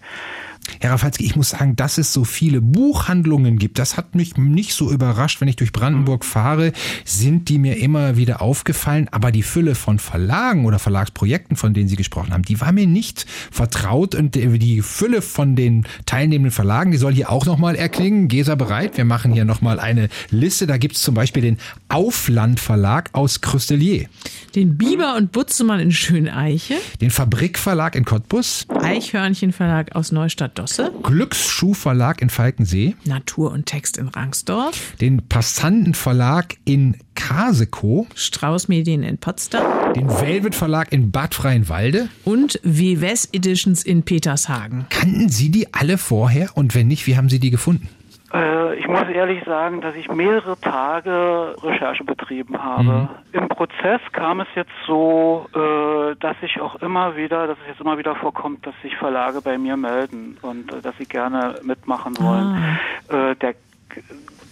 [0.79, 4.73] Herr Rafalski, ich muss sagen, dass es so viele Buchhandlungen gibt, das hat mich nicht
[4.73, 5.41] so überrascht.
[5.41, 6.71] Wenn ich durch Brandenburg fahre,
[7.05, 9.07] sind die mir immer wieder aufgefallen.
[9.11, 12.87] Aber die Fülle von Verlagen oder Verlagsprojekten, von denen Sie gesprochen haben, die war mir
[12.87, 14.15] nicht vertraut.
[14.15, 18.27] Und die Fülle von den teilnehmenden Verlagen, die soll hier auch nochmal erklingen.
[18.27, 18.97] Gesa bereit?
[18.97, 20.67] Wir machen hier nochmal eine Liste.
[20.67, 21.57] Da gibt es zum Beispiel den
[21.89, 24.07] Aufland Verlag aus Krüstelier.
[24.55, 26.75] Den Biber und Butzemann in Schöneiche.
[27.01, 28.65] Den Fabrikverlag in Cottbus.
[28.69, 30.11] Eichhörnchen Verlag aus
[30.51, 30.91] Neustadt-Dosse.
[31.03, 32.95] Glücksschuhverlag in Falkensee.
[33.05, 34.95] Natur und Text in Rangsdorf.
[34.99, 38.07] Den Passanten Verlag in Kasekow.
[38.15, 39.93] Strauß Medien in Potsdam.
[39.93, 42.09] Den Velvet Verlag in Bad Freienwalde.
[42.25, 44.85] Und WWS Editions in Petershagen.
[44.89, 46.49] Kannten Sie die alle vorher?
[46.55, 47.89] Und wenn nicht, wie haben Sie die gefunden?
[48.33, 52.83] Äh, ich muss ehrlich sagen, dass ich mehrere Tage Recherche betrieben habe.
[52.83, 53.09] Mhm.
[53.33, 57.81] Im Prozess kam es jetzt so, äh, dass ich auch immer wieder, dass es jetzt
[57.81, 62.17] immer wieder vorkommt, dass sich Verlage bei mir melden und äh, dass sie gerne mitmachen
[62.19, 62.79] wollen.
[63.09, 63.35] Ah.
[63.35, 63.55] der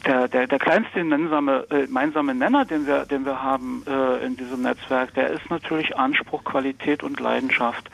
[0.06, 4.38] der, der, der kleinste gemeinsame, äh, gemeinsame Nenner, den wir, den wir haben äh, in
[4.38, 7.90] diesem Netzwerk, der ist natürlich Anspruch, Qualität und Leidenschaft.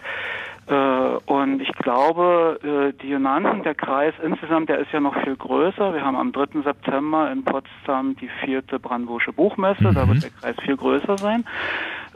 [0.67, 5.36] Äh, und ich glaube, äh, die genannten, der Kreis insgesamt, der ist ja noch viel
[5.36, 5.93] größer.
[5.93, 6.62] Wir haben am 3.
[6.63, 9.89] September in Potsdam die vierte Brandenburgische Buchmesse.
[9.89, 9.93] Mhm.
[9.93, 11.45] Da wird der Kreis viel größer sein.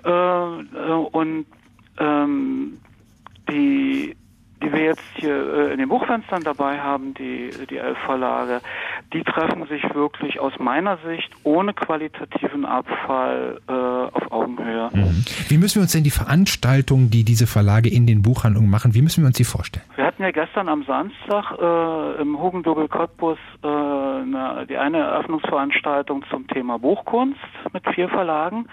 [0.03, 1.45] Äh, und
[1.99, 2.79] ähm,
[3.49, 4.15] die
[4.61, 8.61] die wir jetzt hier äh, in den Buchfenstern dabei haben, die, die Elf-Verlage,
[9.13, 14.89] die treffen sich wirklich aus meiner Sicht ohne qualitativen Abfall äh, auf Augenhöhe.
[14.93, 15.23] Mhm.
[15.47, 19.01] Wie müssen wir uns denn die Veranstaltungen, die diese Verlage in den Buchhandlungen machen, wie
[19.01, 19.85] müssen wir uns die vorstellen?
[19.95, 26.25] Wir hatten ja gestern am Samstag äh, im Hugendubel Cottbus äh, eine, die eine Eröffnungsveranstaltung
[26.29, 27.39] zum Thema Buchkunst
[27.73, 28.65] mit vier Verlagen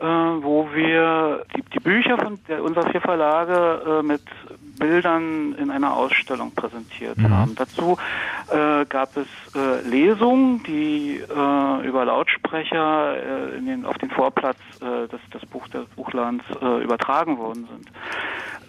[0.00, 4.22] äh, wo wir die, die Bücher von der, unserer vier Verlage äh, mit
[4.78, 7.30] Bildern in einer Ausstellung präsentiert mhm.
[7.30, 7.54] haben.
[7.54, 7.96] Dazu
[8.50, 13.16] äh, gab es äh, Lesungen, die äh, über Lautsprecher
[13.52, 17.68] äh, in den, auf den Vorplatz äh, des, des, Buch, des Buchladens äh, übertragen worden
[17.68, 17.90] sind.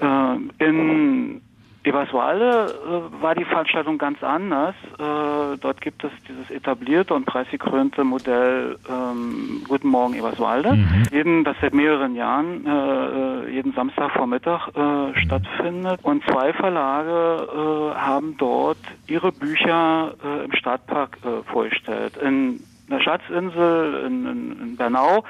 [0.02, 1.42] Äh, in
[1.90, 4.76] Eberswalde äh, war die Veranstaltung ganz anders.
[5.00, 11.04] Äh, dort gibt es dieses etablierte und preisgekrönte Modell ähm, Guten Morgen Eberswalde, mhm.
[11.12, 16.00] jeden, das seit mehreren Jahren äh, äh jeden Samstagvormittag äh, stattfindet.
[16.04, 22.18] Und zwei Verlage äh, haben dort ihre Bücher äh, im Stadtpark äh, vorgestellt.
[22.18, 25.24] In der Schatzinsel in, in, in Bernau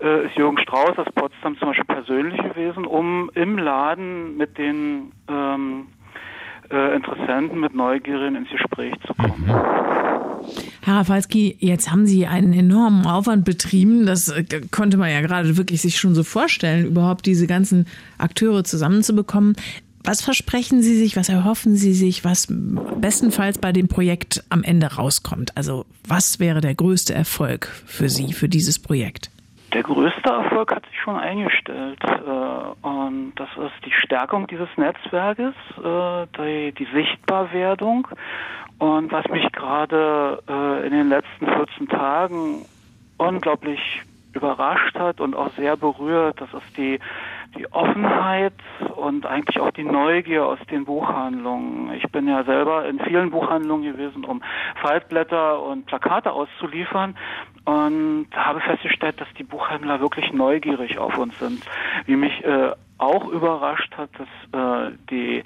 [0.00, 5.12] äh, ist Jürgen Strauß aus Potsdam zum Beispiel persönlich gewesen, um im Laden mit den
[5.28, 5.88] ähm,
[6.70, 9.44] äh, Interessenten, mit Neugierigen ins Gespräch zu kommen.
[10.82, 14.06] Herr Rafalski, jetzt haben Sie einen enormen Aufwand betrieben.
[14.06, 17.86] Das äh, konnte man ja gerade wirklich sich schon so vorstellen, überhaupt diese ganzen
[18.18, 19.56] Akteure zusammenzubekommen.
[20.06, 22.48] Was versprechen Sie sich, was erhoffen Sie sich, was
[23.00, 25.56] bestenfalls bei dem Projekt am Ende rauskommt?
[25.56, 29.30] Also was wäre der größte Erfolg für Sie, für dieses Projekt?
[29.74, 31.98] Der größte Erfolg hat sich schon eingestellt.
[32.04, 38.06] Äh, und das ist die Stärkung dieses Netzwerkes, äh, die, die Sichtbarwerdung.
[38.78, 42.64] Und was mich gerade äh, in den letzten 14 Tagen
[43.18, 47.00] unglaublich überrascht hat und auch sehr berührt, das ist die
[47.56, 48.54] die Offenheit
[48.96, 51.92] und eigentlich auch die Neugier aus den Buchhandlungen.
[51.94, 54.42] Ich bin ja selber in vielen Buchhandlungen gewesen, um
[54.80, 57.16] Faltblätter und Plakate auszuliefern
[57.64, 61.64] und habe festgestellt, dass die Buchhändler wirklich neugierig auf uns sind.
[62.06, 65.44] Wie mich äh, auch überrascht hat, dass äh, die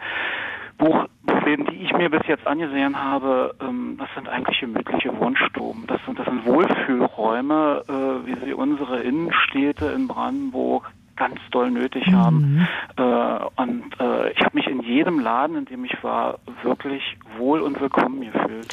[0.79, 5.87] Buchläden, die ich mir bis jetzt angesehen habe, ähm, das sind eigentlich gemütliche Wohnstuben.
[5.89, 12.07] Das sind, das sind Wohlfühlräume, äh, wie sie unsere Innenstädte in Brandenburg ganz doll nötig
[12.13, 12.55] haben.
[12.55, 12.67] Mhm.
[12.97, 17.03] Äh, und äh, ich habe mich in jedem Laden, in dem ich war, wirklich
[17.37, 18.69] wohl und willkommen gefühlt.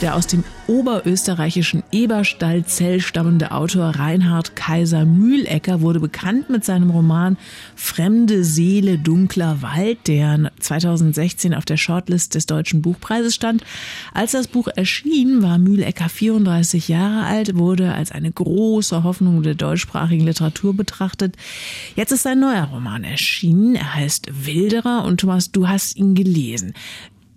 [0.01, 7.37] Der aus dem oberösterreichischen Eberstall-Zell stammende Autor Reinhard Kaiser Mühlecker wurde bekannt mit seinem Roman
[7.75, 13.63] Fremde Seele, dunkler Wald, der 2016 auf der Shortlist des Deutschen Buchpreises stand.
[14.11, 19.53] Als das Buch erschien, war Mühlecker 34 Jahre alt, wurde als eine große Hoffnung der
[19.53, 21.35] deutschsprachigen Literatur betrachtet.
[21.95, 23.75] Jetzt ist ein neuer Roman erschienen.
[23.75, 26.73] Er heißt Wilderer und Thomas, du hast ihn gelesen.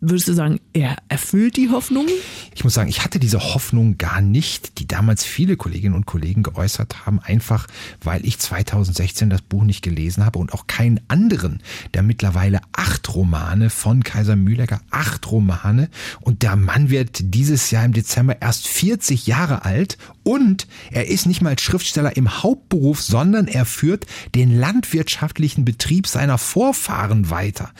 [0.07, 2.07] Würdest du sagen, er erfüllt die Hoffnung?
[2.55, 6.43] Ich muss sagen, ich hatte diese Hoffnung gar nicht, die damals viele Kolleginnen und Kollegen
[6.43, 7.67] geäußert haben, einfach
[8.03, 11.63] weil ich 2016 das Buch nicht gelesen habe und auch keinen anderen
[11.95, 15.89] der mittlerweile acht Romane von Kaiser Mühlecker, acht Romane
[16.21, 21.27] und der Mann wird dieses Jahr im Dezember erst 40 Jahre alt und er ist
[21.27, 27.71] nicht mal Schriftsteller im Hauptberuf, sondern er führt den landwirtschaftlichen Betrieb seiner Vorfahren weiter.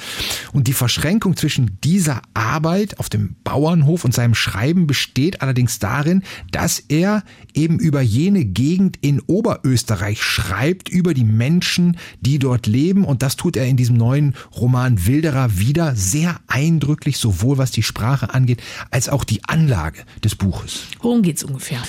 [0.53, 6.23] Und die Verschränkung zwischen dieser Arbeit auf dem Bauernhof und seinem Schreiben besteht allerdings darin,
[6.53, 13.05] dass er eben über jene Gegend in Oberösterreich schreibt, über die Menschen, die dort leben.
[13.05, 17.83] Und das tut er in diesem neuen Roman Wilderer wieder sehr eindrücklich, sowohl was die
[17.83, 20.83] Sprache angeht, als auch die Anlage des Buches.
[21.01, 21.83] Worum geht's ungefähr?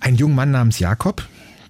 [0.00, 1.22] Ein junger Mann namens Jakob,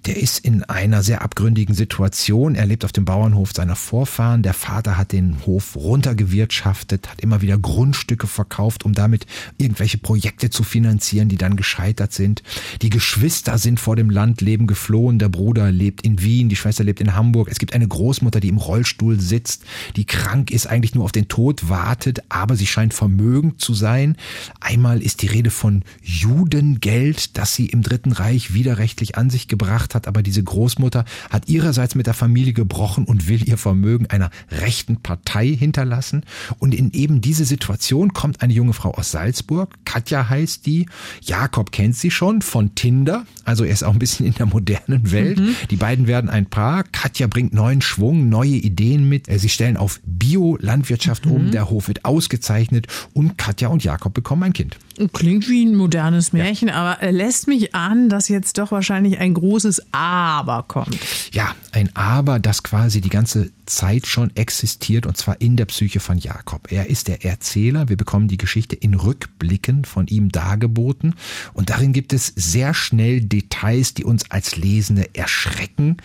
[0.05, 2.55] der ist in einer sehr abgründigen Situation.
[2.55, 4.43] Er lebt auf dem Bauernhof seiner Vorfahren.
[4.43, 9.25] Der Vater hat den Hof runtergewirtschaftet, hat immer wieder Grundstücke verkauft, um damit
[9.57, 12.43] irgendwelche Projekte zu finanzieren, die dann gescheitert sind.
[12.81, 15.19] Die Geschwister sind vor dem Landleben geflohen.
[15.19, 17.49] Der Bruder lebt in Wien, die Schwester lebt in Hamburg.
[17.49, 19.63] Es gibt eine Großmutter, die im Rollstuhl sitzt,
[19.95, 24.15] die krank ist, eigentlich nur auf den Tod wartet, aber sie scheint vermögend zu sein.
[24.59, 29.86] Einmal ist die Rede von Judengeld, das sie im Dritten Reich widerrechtlich an sich gebracht
[29.95, 34.07] hat hat, aber diese Großmutter hat ihrerseits mit der Familie gebrochen und will ihr Vermögen
[34.07, 36.23] einer rechten Partei hinterlassen.
[36.59, 40.85] Und in eben diese Situation kommt eine junge Frau aus Salzburg, Katja heißt die.
[41.21, 45.11] Jakob kennt sie schon von Tinder, also er ist auch ein bisschen in der modernen
[45.11, 45.39] Welt.
[45.39, 45.55] Mhm.
[45.69, 46.83] Die beiden werden ein Paar.
[46.83, 49.25] Katja bringt neuen Schwung, neue Ideen mit.
[49.27, 51.31] Sie stellen auf Bio-Landwirtschaft mhm.
[51.31, 51.51] um.
[51.51, 54.77] Der Hof wird ausgezeichnet und Katja und Jakob bekommen ein Kind.
[55.13, 56.75] Klingt wie ein modernes Märchen, ja.
[56.75, 60.97] aber er lässt mich ahnen, dass jetzt doch wahrscheinlich ein großes Aber kommt.
[61.31, 65.99] Ja, ein Aber, das quasi die ganze Zeit schon existiert und zwar in der Psyche
[65.99, 66.71] von Jakob.
[66.71, 67.89] Er ist der Erzähler.
[67.89, 71.15] Wir bekommen die Geschichte in Rückblicken von ihm dargeboten
[71.53, 75.97] und darin gibt es sehr schnell Details, die uns als Lesende erschrecken,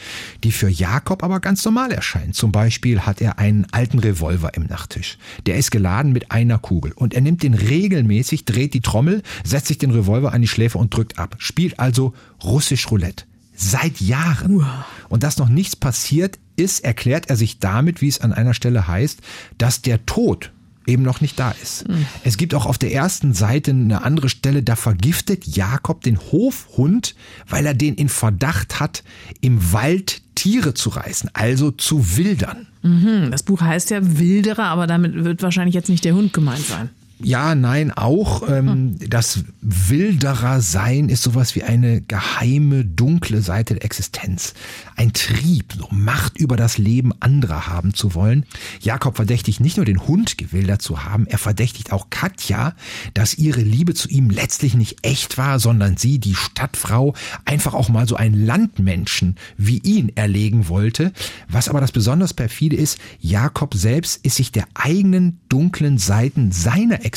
[0.45, 2.33] die für Jakob aber ganz normal erscheinen.
[2.33, 5.19] Zum Beispiel hat er einen alten Revolver im Nachttisch.
[5.47, 9.69] Der ist geladen mit einer Kugel und er nimmt den regelmäßig, dreht die Trommel, setzt
[9.69, 11.37] sich den Revolver an die Schläfe und drückt ab.
[11.39, 13.25] Spielt also russisch Roulette.
[13.55, 14.67] Seit Jahren.
[15.09, 18.89] Und dass noch nichts passiert ist, erklärt er sich damit, wie es an einer Stelle
[18.89, 19.21] heißt,
[19.59, 20.53] dass der Tod
[20.87, 21.89] eben noch nicht da ist.
[21.89, 22.07] Mhm.
[22.25, 27.15] Es gibt auch auf der ersten Seite eine andere Stelle, da vergiftet Jakob den Hofhund,
[27.49, 29.05] weil er den in Verdacht hat,
[29.41, 32.67] im Wald Tiere zu reißen, also zu wildern.
[32.83, 36.67] Mhm, das Buch heißt ja Wilderer, aber damit wird wahrscheinlich jetzt nicht der Hund gemeint
[36.67, 36.91] sein.
[37.25, 38.49] Ja, nein, auch.
[38.49, 44.55] Ähm, das Wilderer Sein ist sowas wie eine geheime, dunkle Seite der Existenz.
[44.97, 48.45] Ein Trieb, so Macht über das Leben anderer haben zu wollen.
[48.81, 52.75] Jakob verdächtigt nicht nur den Hund gewildert zu haben, er verdächtigt auch Katja,
[53.15, 57.15] dass ihre Liebe zu ihm letztlich nicht echt war, sondern sie, die Stadtfrau,
[57.45, 61.13] einfach auch mal so einen Landmenschen wie ihn erlegen wollte.
[61.49, 67.05] Was aber das besonders perfide ist, Jakob selbst ist sich der eigenen dunklen Seiten seiner
[67.05, 67.12] Existenz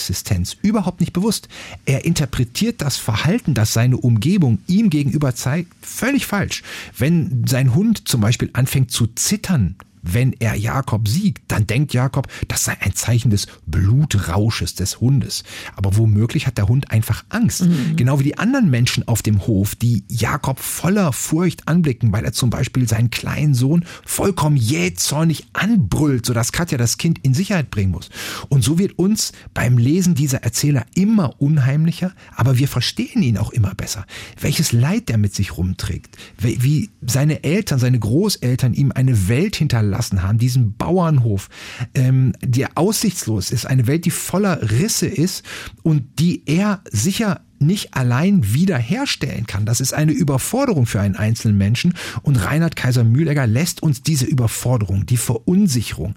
[0.62, 1.48] überhaupt nicht bewusst.
[1.86, 6.64] Er interpretiert das Verhalten, das seine Umgebung ihm gegenüber zeigt, völlig falsch.
[6.98, 9.76] Wenn sein Hund zum Beispiel anfängt zu zittern,
[10.06, 15.43] wenn er Jakob sieht, dann denkt Jakob, das sei ein Zeichen des Blutrausches des Hundes.
[15.76, 17.66] Aber womöglich hat der Hund einfach Angst.
[17.66, 17.95] Mhm.
[17.95, 22.34] Genau wie die anderen Menschen auf dem Hof, die Jakob voller Furcht anblicken, weil er
[22.34, 27.91] zum Beispiel seinen kleinen Sohn vollkommen jähzornig anbrüllt, sodass Katja das Kind in Sicherheit bringen
[27.91, 28.10] muss.
[28.49, 33.51] Und so wird uns beim Lesen dieser Erzähler immer unheimlicher, aber wir verstehen ihn auch
[33.51, 34.06] immer besser.
[34.39, 39.95] Welches Leid der mit sich rumträgt, wie seine Eltern, seine Großeltern ihm eine Welt hinterlassen,
[39.96, 41.50] hinterlassen haben, diesen Bauernhof,
[41.93, 45.46] ähm, der aussichtslos ist, eine Welt, die voller Risse ist
[45.84, 49.66] und die er sicher nicht allein wiederherstellen kann.
[49.66, 51.93] Das ist eine Überforderung für einen einzelnen Menschen.
[52.22, 56.16] Und Reinhard Kaiser Mühlegger lässt uns diese Überforderung, die Verunsicherung,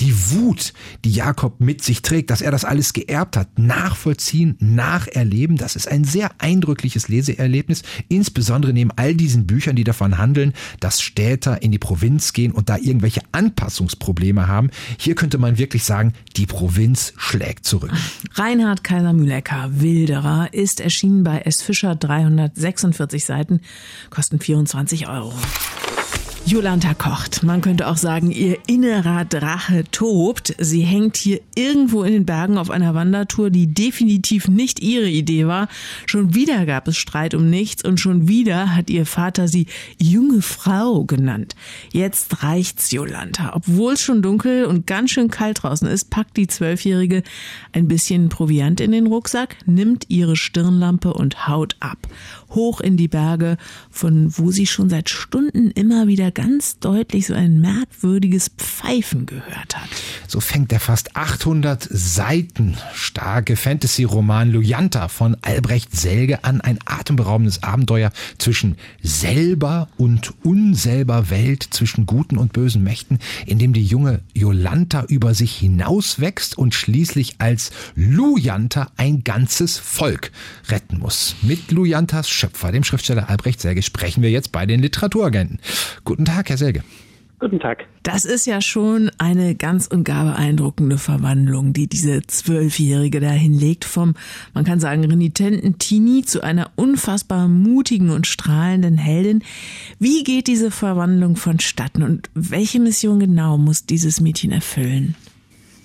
[0.00, 0.72] die Wut,
[1.04, 5.56] die Jakob mit sich trägt, dass er das alles geerbt hat, nachvollziehen, nacherleben.
[5.56, 11.00] Das ist ein sehr eindrückliches Leseerlebnis, insbesondere neben all diesen Büchern, die davon handeln, dass
[11.00, 14.70] Städter in die Provinz gehen und da irgendwelche Anpassungsprobleme haben.
[14.98, 17.92] Hier könnte man wirklich sagen, die Provinz schlägt zurück.
[18.34, 21.60] Reinhard Kaiser Mühlecker, Wilderer, ist erschienen bei S.
[21.60, 23.60] Fischer 346 Seiten,
[24.08, 25.34] kosten 24 Euro.
[26.46, 27.42] Jolanta kocht.
[27.42, 30.54] Man könnte auch sagen, ihr innerer Drache tobt.
[30.58, 35.46] Sie hängt hier irgendwo in den Bergen auf einer Wandertour, die definitiv nicht ihre Idee
[35.46, 35.68] war.
[36.06, 39.66] Schon wieder gab es Streit um nichts und schon wieder hat ihr Vater sie
[40.00, 41.54] junge Frau genannt.
[41.92, 43.52] Jetzt reicht's Jolanta.
[43.54, 47.22] Obwohl es schon dunkel und ganz schön kalt draußen ist, packt die Zwölfjährige
[47.72, 51.98] ein bisschen Proviant in den Rucksack, nimmt ihre Stirnlampe und haut ab.
[52.50, 53.56] Hoch in die Berge,
[53.90, 59.76] von wo sie schon seit Stunden immer wieder ganz deutlich so ein merkwürdiges Pfeifen gehört
[59.76, 59.88] hat.
[60.26, 66.60] So fängt der fast 800 Seiten starke Fantasy-Roman Lujanta von Albrecht Selge an.
[66.60, 73.72] Ein atemberaubendes Abenteuer zwischen selber und unselber Welt, zwischen guten und bösen Mächten, in dem
[73.72, 80.30] die junge Jolanta über sich hinauswächst und schließlich als Lujanta ein ganzes Volk
[80.68, 81.36] retten muss.
[81.42, 85.58] Mit Lujantas Schöpfer, dem Schriftsteller Albrecht Selge, sprechen wir jetzt bei den Literaturagenten.
[86.04, 86.82] Guten Tag, Herr Selge.
[87.40, 87.84] Guten Tag.
[88.02, 93.84] Das ist ja schon eine ganz und gar beeindruckende Verwandlung, die diese Zwölfjährige da hinlegt
[93.84, 94.14] vom,
[94.54, 99.44] man kann sagen, renitenten Teenie zu einer unfassbar mutigen und strahlenden Heldin.
[100.00, 105.14] Wie geht diese Verwandlung vonstatten und welche Mission genau muss dieses Mädchen erfüllen?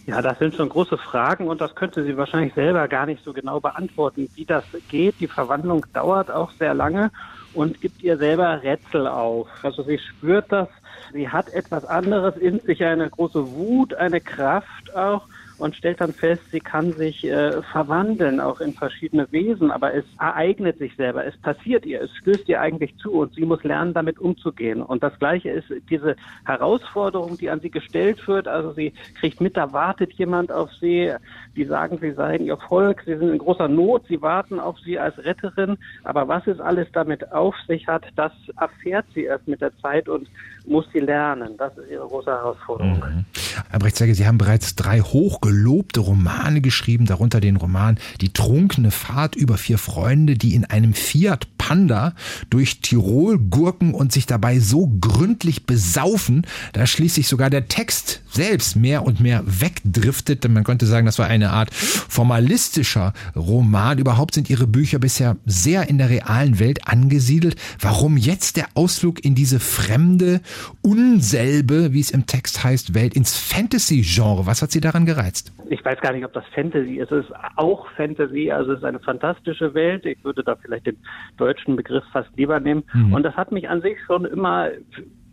[0.06, 3.32] Ja, das sind schon große Fragen und das könnte sie wahrscheinlich selber gar nicht so
[3.32, 5.18] genau beantworten, wie das geht.
[5.22, 7.10] Die Verwandlung dauert auch sehr lange
[7.54, 9.48] und gibt ihr selber Rätsel auf.
[9.62, 10.68] Also sie spürt das,
[11.14, 15.26] sie hat etwas anderes in sich, eine große Wut, eine Kraft auch
[15.64, 20.04] und stellt dann fest, sie kann sich äh, verwandeln, auch in verschiedene Wesen, aber es
[20.20, 23.94] ereignet sich selber, es passiert ihr, es stößt ihr eigentlich zu und sie muss lernen,
[23.94, 24.82] damit umzugehen.
[24.82, 28.46] Und das Gleiche ist diese Herausforderung, die an sie gestellt wird.
[28.46, 28.92] Also sie
[29.22, 31.14] kriegt mit, da wartet jemand auf sie,
[31.56, 35.00] die sagen, sie seien ihr Volk, sie sind in großer Not, sie warten auf sie
[35.00, 35.78] als Retterin.
[36.04, 40.10] Aber was es alles damit auf sich hat, das erfährt sie erst mit der Zeit
[40.10, 40.28] und
[40.66, 41.56] muss sie lernen.
[41.58, 42.98] Das ist ihre große Herausforderung.
[42.98, 43.26] Mhm.
[43.72, 49.36] Albrecht Zegge, Sie haben bereits drei hochgelobte Romane geschrieben, darunter den Roman Die trunkene Fahrt
[49.36, 52.14] über vier Freunde, die in einem Fiat Panda
[52.52, 58.76] durch Tirol gurken und sich dabei so gründlich besaufen, dass schließlich sogar der Text selbst
[58.76, 60.44] mehr und mehr wegdriftet.
[60.44, 63.98] Denn man könnte sagen, das war eine Art formalistischer Roman.
[63.98, 67.56] Überhaupt sind Ihre Bücher bisher sehr in der realen Welt angesiedelt.
[67.80, 70.42] Warum jetzt der Ausflug in diese fremde,
[70.84, 74.46] unselbe, wie es im Text heißt, Welt, ins Fantasy-Genre?
[74.46, 75.52] Was hat Sie daran gereizt?
[75.70, 77.12] Ich weiß gar nicht, ob das Fantasy ist.
[77.12, 80.06] Es ist auch Fantasy, also es ist eine fantastische Welt.
[80.06, 80.98] Ich würde da vielleicht den
[81.38, 82.84] deutschen Begriff fast lieber nehmen.
[82.94, 83.14] Mhm.
[83.14, 84.70] Und das hat mich an sich schon immer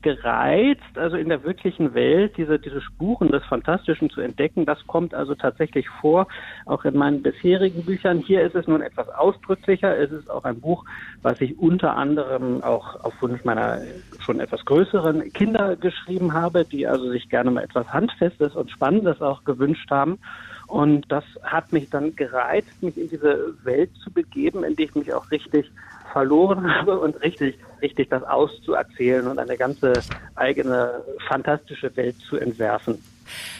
[0.02, 4.66] gereizt, also in der wirklichen Welt diese, diese Spuren des Fantastischen zu entdecken.
[4.66, 6.26] Das kommt also tatsächlich vor,
[6.66, 8.18] auch in meinen bisherigen Büchern.
[8.18, 9.96] Hier ist es nun etwas ausdrücklicher.
[9.98, 10.84] Es ist auch ein Buch,
[11.22, 13.82] was ich unter anderem auch auf Wunsch meiner
[14.24, 19.20] schon etwas größeren Kinder geschrieben habe, die also sich gerne mal etwas Handfestes und Spannendes
[19.20, 20.18] auch gewünscht haben.
[20.66, 24.94] Und das hat mich dann gereizt, mich in diese Welt zu begeben, in die ich
[24.94, 25.70] mich auch richtig
[26.12, 29.92] verloren habe und richtig, richtig das auszuerzählen und eine ganze
[30.34, 32.98] eigene fantastische Welt zu entwerfen.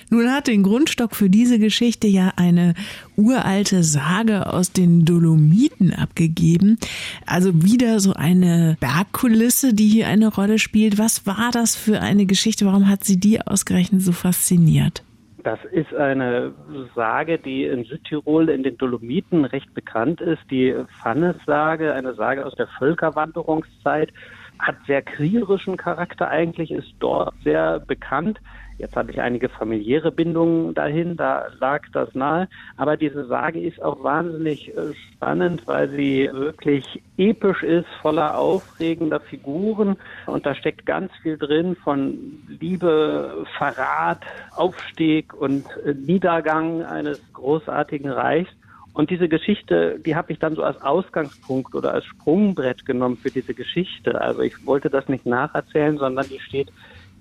[0.09, 2.75] Nun hat den Grundstock für diese Geschichte ja eine
[3.17, 6.79] uralte Sage aus den Dolomiten abgegeben.
[7.27, 10.99] Also wieder so eine Bergkulisse, die hier eine Rolle spielt.
[10.99, 12.67] Was war das für eine Geschichte?
[12.67, 15.05] Warum hat sie die ausgerechnet so fasziniert?
[15.43, 16.53] Das ist eine
[16.95, 20.43] Sage, die in Südtirol in den Dolomiten recht bekannt ist.
[20.51, 24.13] Die Pfannes-Sage, eine Sage aus der Völkerwanderungszeit,
[24.59, 28.39] hat sehr kriegerischen Charakter eigentlich, ist dort sehr bekannt.
[28.81, 32.49] Jetzt habe ich einige familiäre Bindungen dahin, da lag das nahe.
[32.79, 39.21] Aber diese Sage ist auch wahnsinnig äh, spannend, weil sie wirklich episch ist, voller aufregender
[39.21, 39.97] Figuren.
[40.25, 44.23] Und da steckt ganz viel drin von Liebe, Verrat,
[44.57, 48.51] Aufstieg und äh, Niedergang eines großartigen Reichs.
[48.95, 53.31] Und diese Geschichte, die habe ich dann so als Ausgangspunkt oder als Sprungbrett genommen für
[53.31, 54.21] diese Geschichte.
[54.21, 56.73] Also ich wollte das nicht nacherzählen, sondern die steht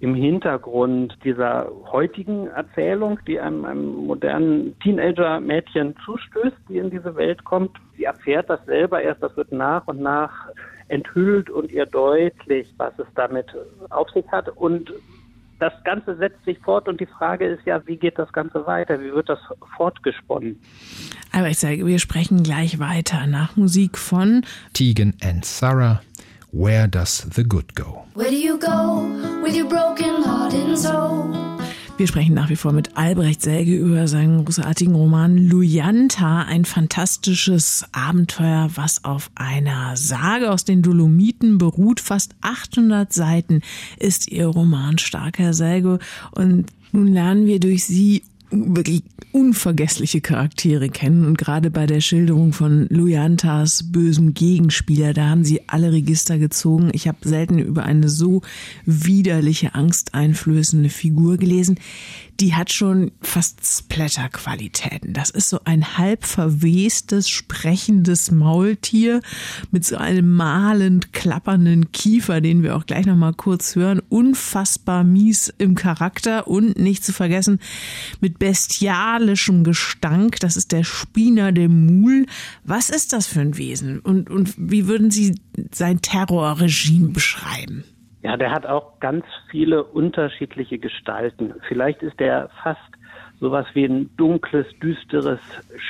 [0.01, 7.43] im Hintergrund dieser heutigen Erzählung, die einem, einem modernen Teenager-Mädchen zustößt, die in diese Welt
[7.43, 7.71] kommt.
[7.97, 10.31] Sie erfährt das selber erst, das wird nach und nach
[10.87, 13.47] enthüllt und ihr deutlich, was es damit
[13.89, 14.49] auf sich hat.
[14.49, 14.91] Und
[15.59, 18.99] das Ganze setzt sich fort und die Frage ist ja, wie geht das Ganze weiter?
[19.01, 19.39] Wie wird das
[19.75, 20.59] fortgesponnen?
[21.31, 26.01] Aber ich sage, wir sprechen gleich weiter nach Musik von Tegan and Sarah.
[26.51, 28.05] Where Does the Good Go?
[28.15, 29.05] Where do you go
[29.43, 31.35] with your broken heart and soul?
[31.97, 37.85] Wir sprechen nach wie vor mit Albrecht Selge über seinen großartigen Roman Luyanta, ein fantastisches
[37.91, 41.99] Abenteuer, was auf einer Sage aus den Dolomiten beruht.
[41.99, 43.61] Fast 800 Seiten
[43.99, 45.99] ist ihr Roman stark, Herr Selge.
[46.31, 52.51] Und nun lernen wir durch sie wirklich unvergessliche Charaktere kennen und gerade bei der Schilderung
[52.51, 56.89] von Luyantas bösem Gegenspieler, da haben sie alle Register gezogen.
[56.93, 58.41] Ich habe selten über eine so
[58.85, 61.79] widerliche, angsteinflößende Figur gelesen
[62.39, 65.13] die hat schon fast Splatter-Qualitäten.
[65.13, 69.21] Das ist so ein halb verwestes, sprechendes Maultier
[69.71, 74.01] mit so einem malend klappernden Kiefer, den wir auch gleich nochmal kurz hören.
[74.07, 77.59] Unfassbar mies im Charakter und nicht zu vergessen
[78.21, 80.39] mit bestialischem Gestank.
[80.39, 82.25] Das ist der Spina de Mul.
[82.63, 83.99] Was ist das für ein Wesen?
[83.99, 85.35] Und, und wie würden Sie
[85.73, 87.83] sein Terrorregime beschreiben?
[88.21, 91.53] Ja, der hat auch ganz viele unterschiedliche Gestalten.
[91.67, 92.81] Vielleicht ist der fast
[93.39, 95.39] sowas wie ein dunkles, düsteres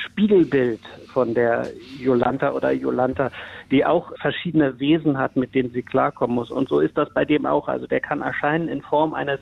[0.04, 0.80] Spiegelbild
[1.12, 1.68] von der
[1.98, 3.32] Jolanta oder Jolanta,
[3.72, 6.52] die auch verschiedene Wesen hat, mit denen sie klarkommen muss.
[6.52, 7.66] Und so ist das bei dem auch.
[7.66, 9.40] Also der kann erscheinen in Form eines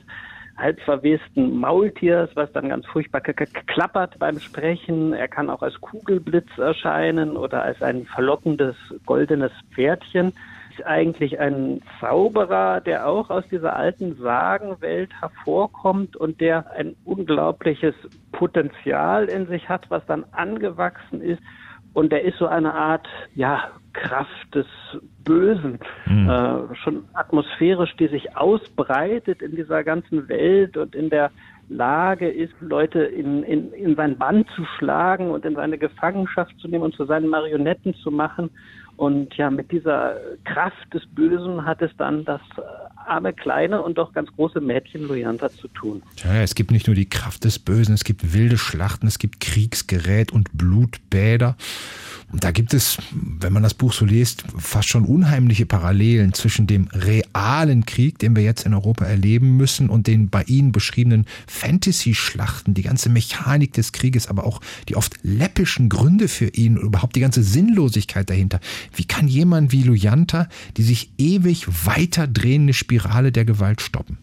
[0.57, 5.13] halb verwesten Maultiers, was dann ganz furchtbar klappert beim Sprechen.
[5.13, 8.75] Er kann auch als Kugelblitz erscheinen oder als ein verlockendes
[9.05, 10.33] goldenes Pferdchen
[10.85, 17.95] eigentlich ein Zauberer, der auch aus dieser alten Sagenwelt hervorkommt und der ein unglaubliches
[18.31, 21.41] Potenzial in sich hat, was dann angewachsen ist.
[21.93, 24.67] Und der ist so eine Art, ja, Kraft des
[25.23, 26.29] Bösen, mhm.
[26.29, 31.31] äh, schon atmosphärisch, die sich ausbreitet in dieser ganzen Welt und in der
[31.69, 36.67] Lage ist, Leute in, in, in sein Band zu schlagen und in seine Gefangenschaft zu
[36.67, 38.49] nehmen und zu seinen Marionetten zu machen.
[38.99, 42.61] Und ja, mit dieser Kraft des Bösen hat es dann das äh,
[43.07, 46.03] arme kleine und doch ganz große Mädchen Loyanta zu tun.
[46.17, 49.39] Ja, es gibt nicht nur die Kraft des Bösen, es gibt wilde Schlachten, es gibt
[49.39, 51.55] Kriegsgerät und Blutbäder.
[52.31, 56.67] Und da gibt es, wenn man das Buch so liest, fast schon unheimliche Parallelen zwischen
[56.67, 61.25] dem realen Krieg, den wir jetzt in Europa erleben müssen, und den bei Ihnen beschriebenen
[61.47, 67.15] Fantasy-Schlachten, die ganze Mechanik des Krieges, aber auch die oft läppischen Gründe für ihn, überhaupt
[67.15, 68.59] die ganze Sinnlosigkeit dahinter.
[68.95, 74.17] Wie kann jemand wie Luyanta die sich ewig weiter drehende Spirale der Gewalt stoppen?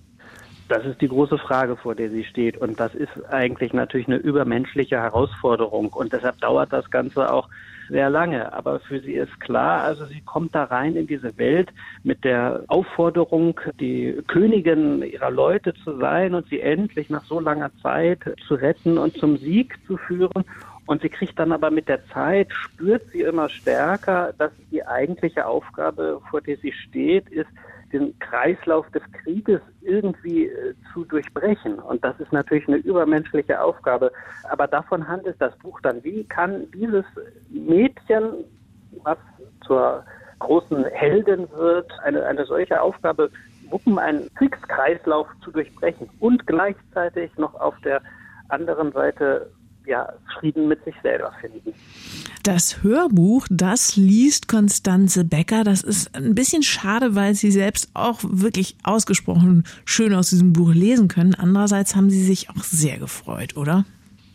[0.68, 2.57] Das ist die große Frage, vor der sie steht.
[2.57, 5.92] Und das ist eigentlich natürlich eine übermenschliche Herausforderung.
[5.92, 7.48] Und deshalb dauert das Ganze auch
[7.89, 8.53] sehr lange.
[8.53, 11.70] Aber für sie ist klar, also sie kommt da rein in diese Welt
[12.03, 17.70] mit der Aufforderung, die Königin ihrer Leute zu sein und sie endlich nach so langer
[17.82, 20.45] Zeit zu retten und zum Sieg zu führen.
[20.87, 25.47] Und sie kriegt dann aber mit der Zeit, spürt sie immer stärker, dass die eigentliche
[25.47, 27.51] Aufgabe, vor der sie steht, ist,
[27.99, 31.78] den Kreislauf des Krieges irgendwie äh, zu durchbrechen.
[31.78, 34.12] Und das ist natürlich eine übermenschliche Aufgabe.
[34.51, 36.03] Aber davon handelt das Buch dann.
[36.05, 37.05] Wie kann dieses
[37.49, 38.44] Mädchen,
[39.03, 39.18] was
[39.66, 40.05] zur
[40.38, 43.30] großen Heldin wird, eine, eine solche Aufgabe
[43.70, 48.01] wuppen, einen Kriegskreislauf zu durchbrechen und gleichzeitig noch auf der
[48.49, 49.51] anderen Seite
[49.87, 51.72] ja, Frieden mit sich selber finden.
[52.43, 55.64] Das Hörbuch, das liest Konstanze Becker.
[55.64, 60.72] Das ist ein bisschen schade, weil sie selbst auch wirklich ausgesprochen schön aus diesem Buch
[60.72, 61.34] lesen können.
[61.34, 63.84] Andererseits haben sie sich auch sehr gefreut, oder?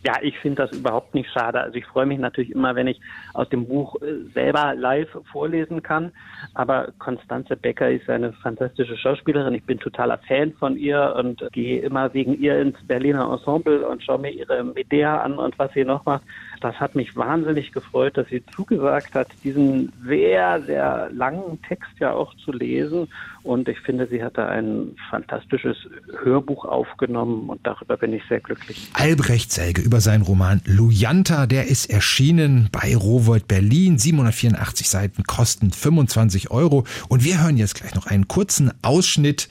[0.04, 1.60] Ja, ich finde das überhaupt nicht schade.
[1.60, 3.00] Also ich freue mich natürlich immer, wenn ich
[3.34, 6.12] aus dem Buch äh, selber live vorlesen kann.
[6.54, 9.54] Aber Konstanze Becker ist eine fantastische Schauspielerin.
[9.54, 14.02] Ich bin totaler Fan von ihr und gehe immer wegen ihr ins Berliner Ensemble und
[14.02, 16.22] schaue mir ihre Medea an und was sie noch macht.
[16.60, 22.12] Das hat mich wahnsinnig gefreut, dass sie zugesagt hat, diesen sehr, sehr langen Text ja
[22.12, 23.08] auch zu lesen.
[23.42, 25.76] Und ich finde, sie hat da ein fantastisches
[26.22, 28.88] Hörbuch aufgenommen und darüber bin ich sehr glücklich.
[28.94, 33.98] Albrecht Selge über seinen Roman Lujanta, der ist erschienen bei Rowold Berlin.
[33.98, 36.84] 784 Seiten kosten 25 Euro.
[37.08, 39.48] Und wir hören jetzt gleich noch einen kurzen Ausschnitt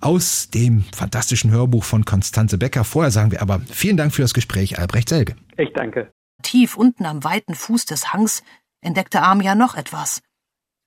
[0.00, 2.84] aus dem fantastischen Hörbuch von Konstanze Becker.
[2.84, 5.36] Vorher sagen wir aber vielen Dank für das Gespräch, Albrecht Selge.
[5.56, 6.12] Ich danke.
[6.42, 8.42] Tief unten am weiten Fuß des Hangs
[8.80, 10.20] entdeckte Amia noch etwas.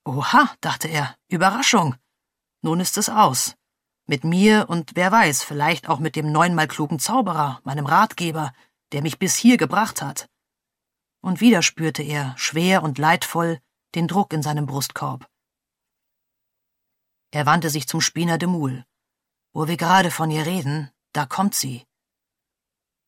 [0.04, 1.96] Oha, dachte er, Überraschung.
[2.62, 3.54] Nun ist es aus.
[4.06, 8.52] Mit mir und wer weiß, vielleicht auch mit dem neunmal klugen Zauberer, meinem Ratgeber,
[8.92, 10.28] der mich bis hier gebracht hat.
[11.26, 13.58] Und wieder spürte er, schwer und leidvoll,
[13.96, 15.28] den Druck in seinem Brustkorb.
[17.32, 18.86] Er wandte sich zum Spiener de Moule.
[19.52, 21.82] Wo wir gerade von ihr reden, da kommt sie.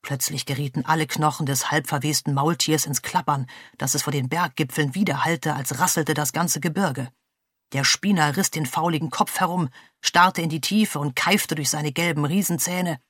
[0.03, 3.47] Plötzlich gerieten alle Knochen des halbverwesten Maultiers ins Klappern,
[3.77, 7.13] dass es vor den Berggipfeln widerhallte, als rasselte das ganze Gebirge.
[7.73, 9.69] Der Spiener riss den fauligen Kopf herum,
[10.01, 13.01] starrte in die Tiefe und keifte durch seine gelben Riesenzähne.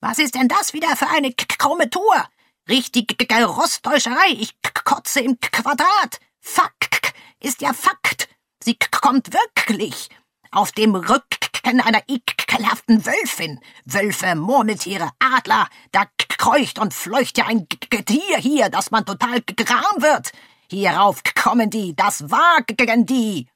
[0.00, 2.26] Was ist denn das wieder für eine krumme Tour?
[2.68, 4.30] Richtige Rosttäuscherei.
[4.32, 4.54] Ich
[4.84, 6.20] kotze im Quadrat.
[6.40, 8.28] Fakt ist ja Fakt.
[8.62, 10.08] Sie kommt wirklich.
[10.50, 13.60] Auf dem Rücken einer ekelhaften Wölfin.
[13.84, 15.68] Wölfe, Murmeltiere, Adler.
[15.92, 16.06] Da
[16.40, 20.32] kreucht und fleucht ja ein Getier hier, dass man total gram wird.
[20.70, 23.48] Hierauf kommen die, das wagen die.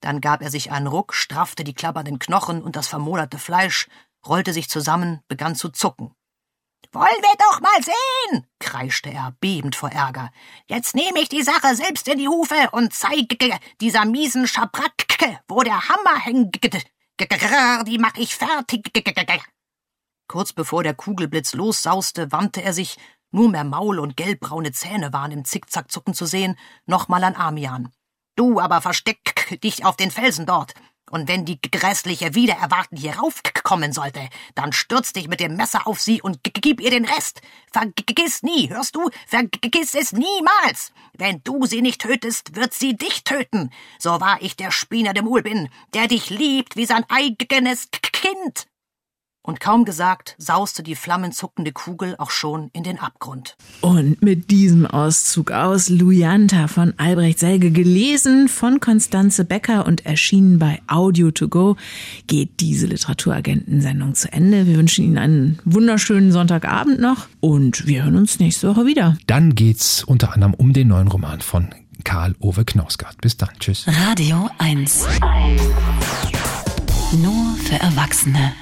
[0.00, 3.88] Dann gab er sich einen Ruck, straffte die klappernden Knochen und das vermoderte Fleisch,
[4.26, 6.14] rollte sich zusammen, begann zu zucken.
[6.94, 10.30] Wollen wir doch mal sehen, kreischte er, bebend vor Ärger.
[10.68, 13.36] Jetzt nehme ich die Sache selbst in die Hufe und zeige
[13.80, 16.60] dieser miesen Schabracke, wo der Hammer hängt.
[16.62, 18.92] Die mach ich fertig.
[20.28, 22.96] Kurz bevor der Kugelblitz lossauste, wandte er sich,
[23.32, 27.92] nur mehr Maul und gelbbraune Zähne waren im Zickzackzucken zu sehen, nochmal an Amian.
[28.36, 30.74] Du aber versteck dich auf den Felsen dort.
[31.14, 35.86] Und wenn die grässliche wieder erwarten hier raufkommen sollte, dann stürz dich mit dem Messer
[35.86, 37.40] auf sie und gib ihr den Rest.
[37.72, 39.08] Vergiss nie, hörst du?
[39.28, 40.92] Vergiss es niemals.
[41.12, 43.70] Wenn du sie nicht tötest, wird sie dich töten.
[44.00, 48.66] So wahr ich der Spiener dem Mul bin, der dich liebt wie sein eigenes Kind
[49.44, 53.56] und kaum gesagt sauste die flammenzuckende Kugel auch schon in den Abgrund.
[53.82, 60.58] Und mit diesem Auszug aus Luyanta von Albrecht Selge, gelesen von Konstanze Becker und erschienen
[60.58, 61.76] bei Audio to Go,
[62.26, 64.66] geht diese Literaturagentensendung zu Ende.
[64.66, 69.18] Wir wünschen Ihnen einen wunderschönen Sonntagabend noch und wir hören uns nächste Woche wieder.
[69.26, 71.68] Dann geht's unter anderem um den neuen Roman von
[72.02, 73.20] Karl Ove Knausgard.
[73.20, 73.50] Bis dann.
[73.60, 73.86] Tschüss.
[73.86, 75.06] Radio 1.
[77.12, 78.52] Nur für Erwachsene.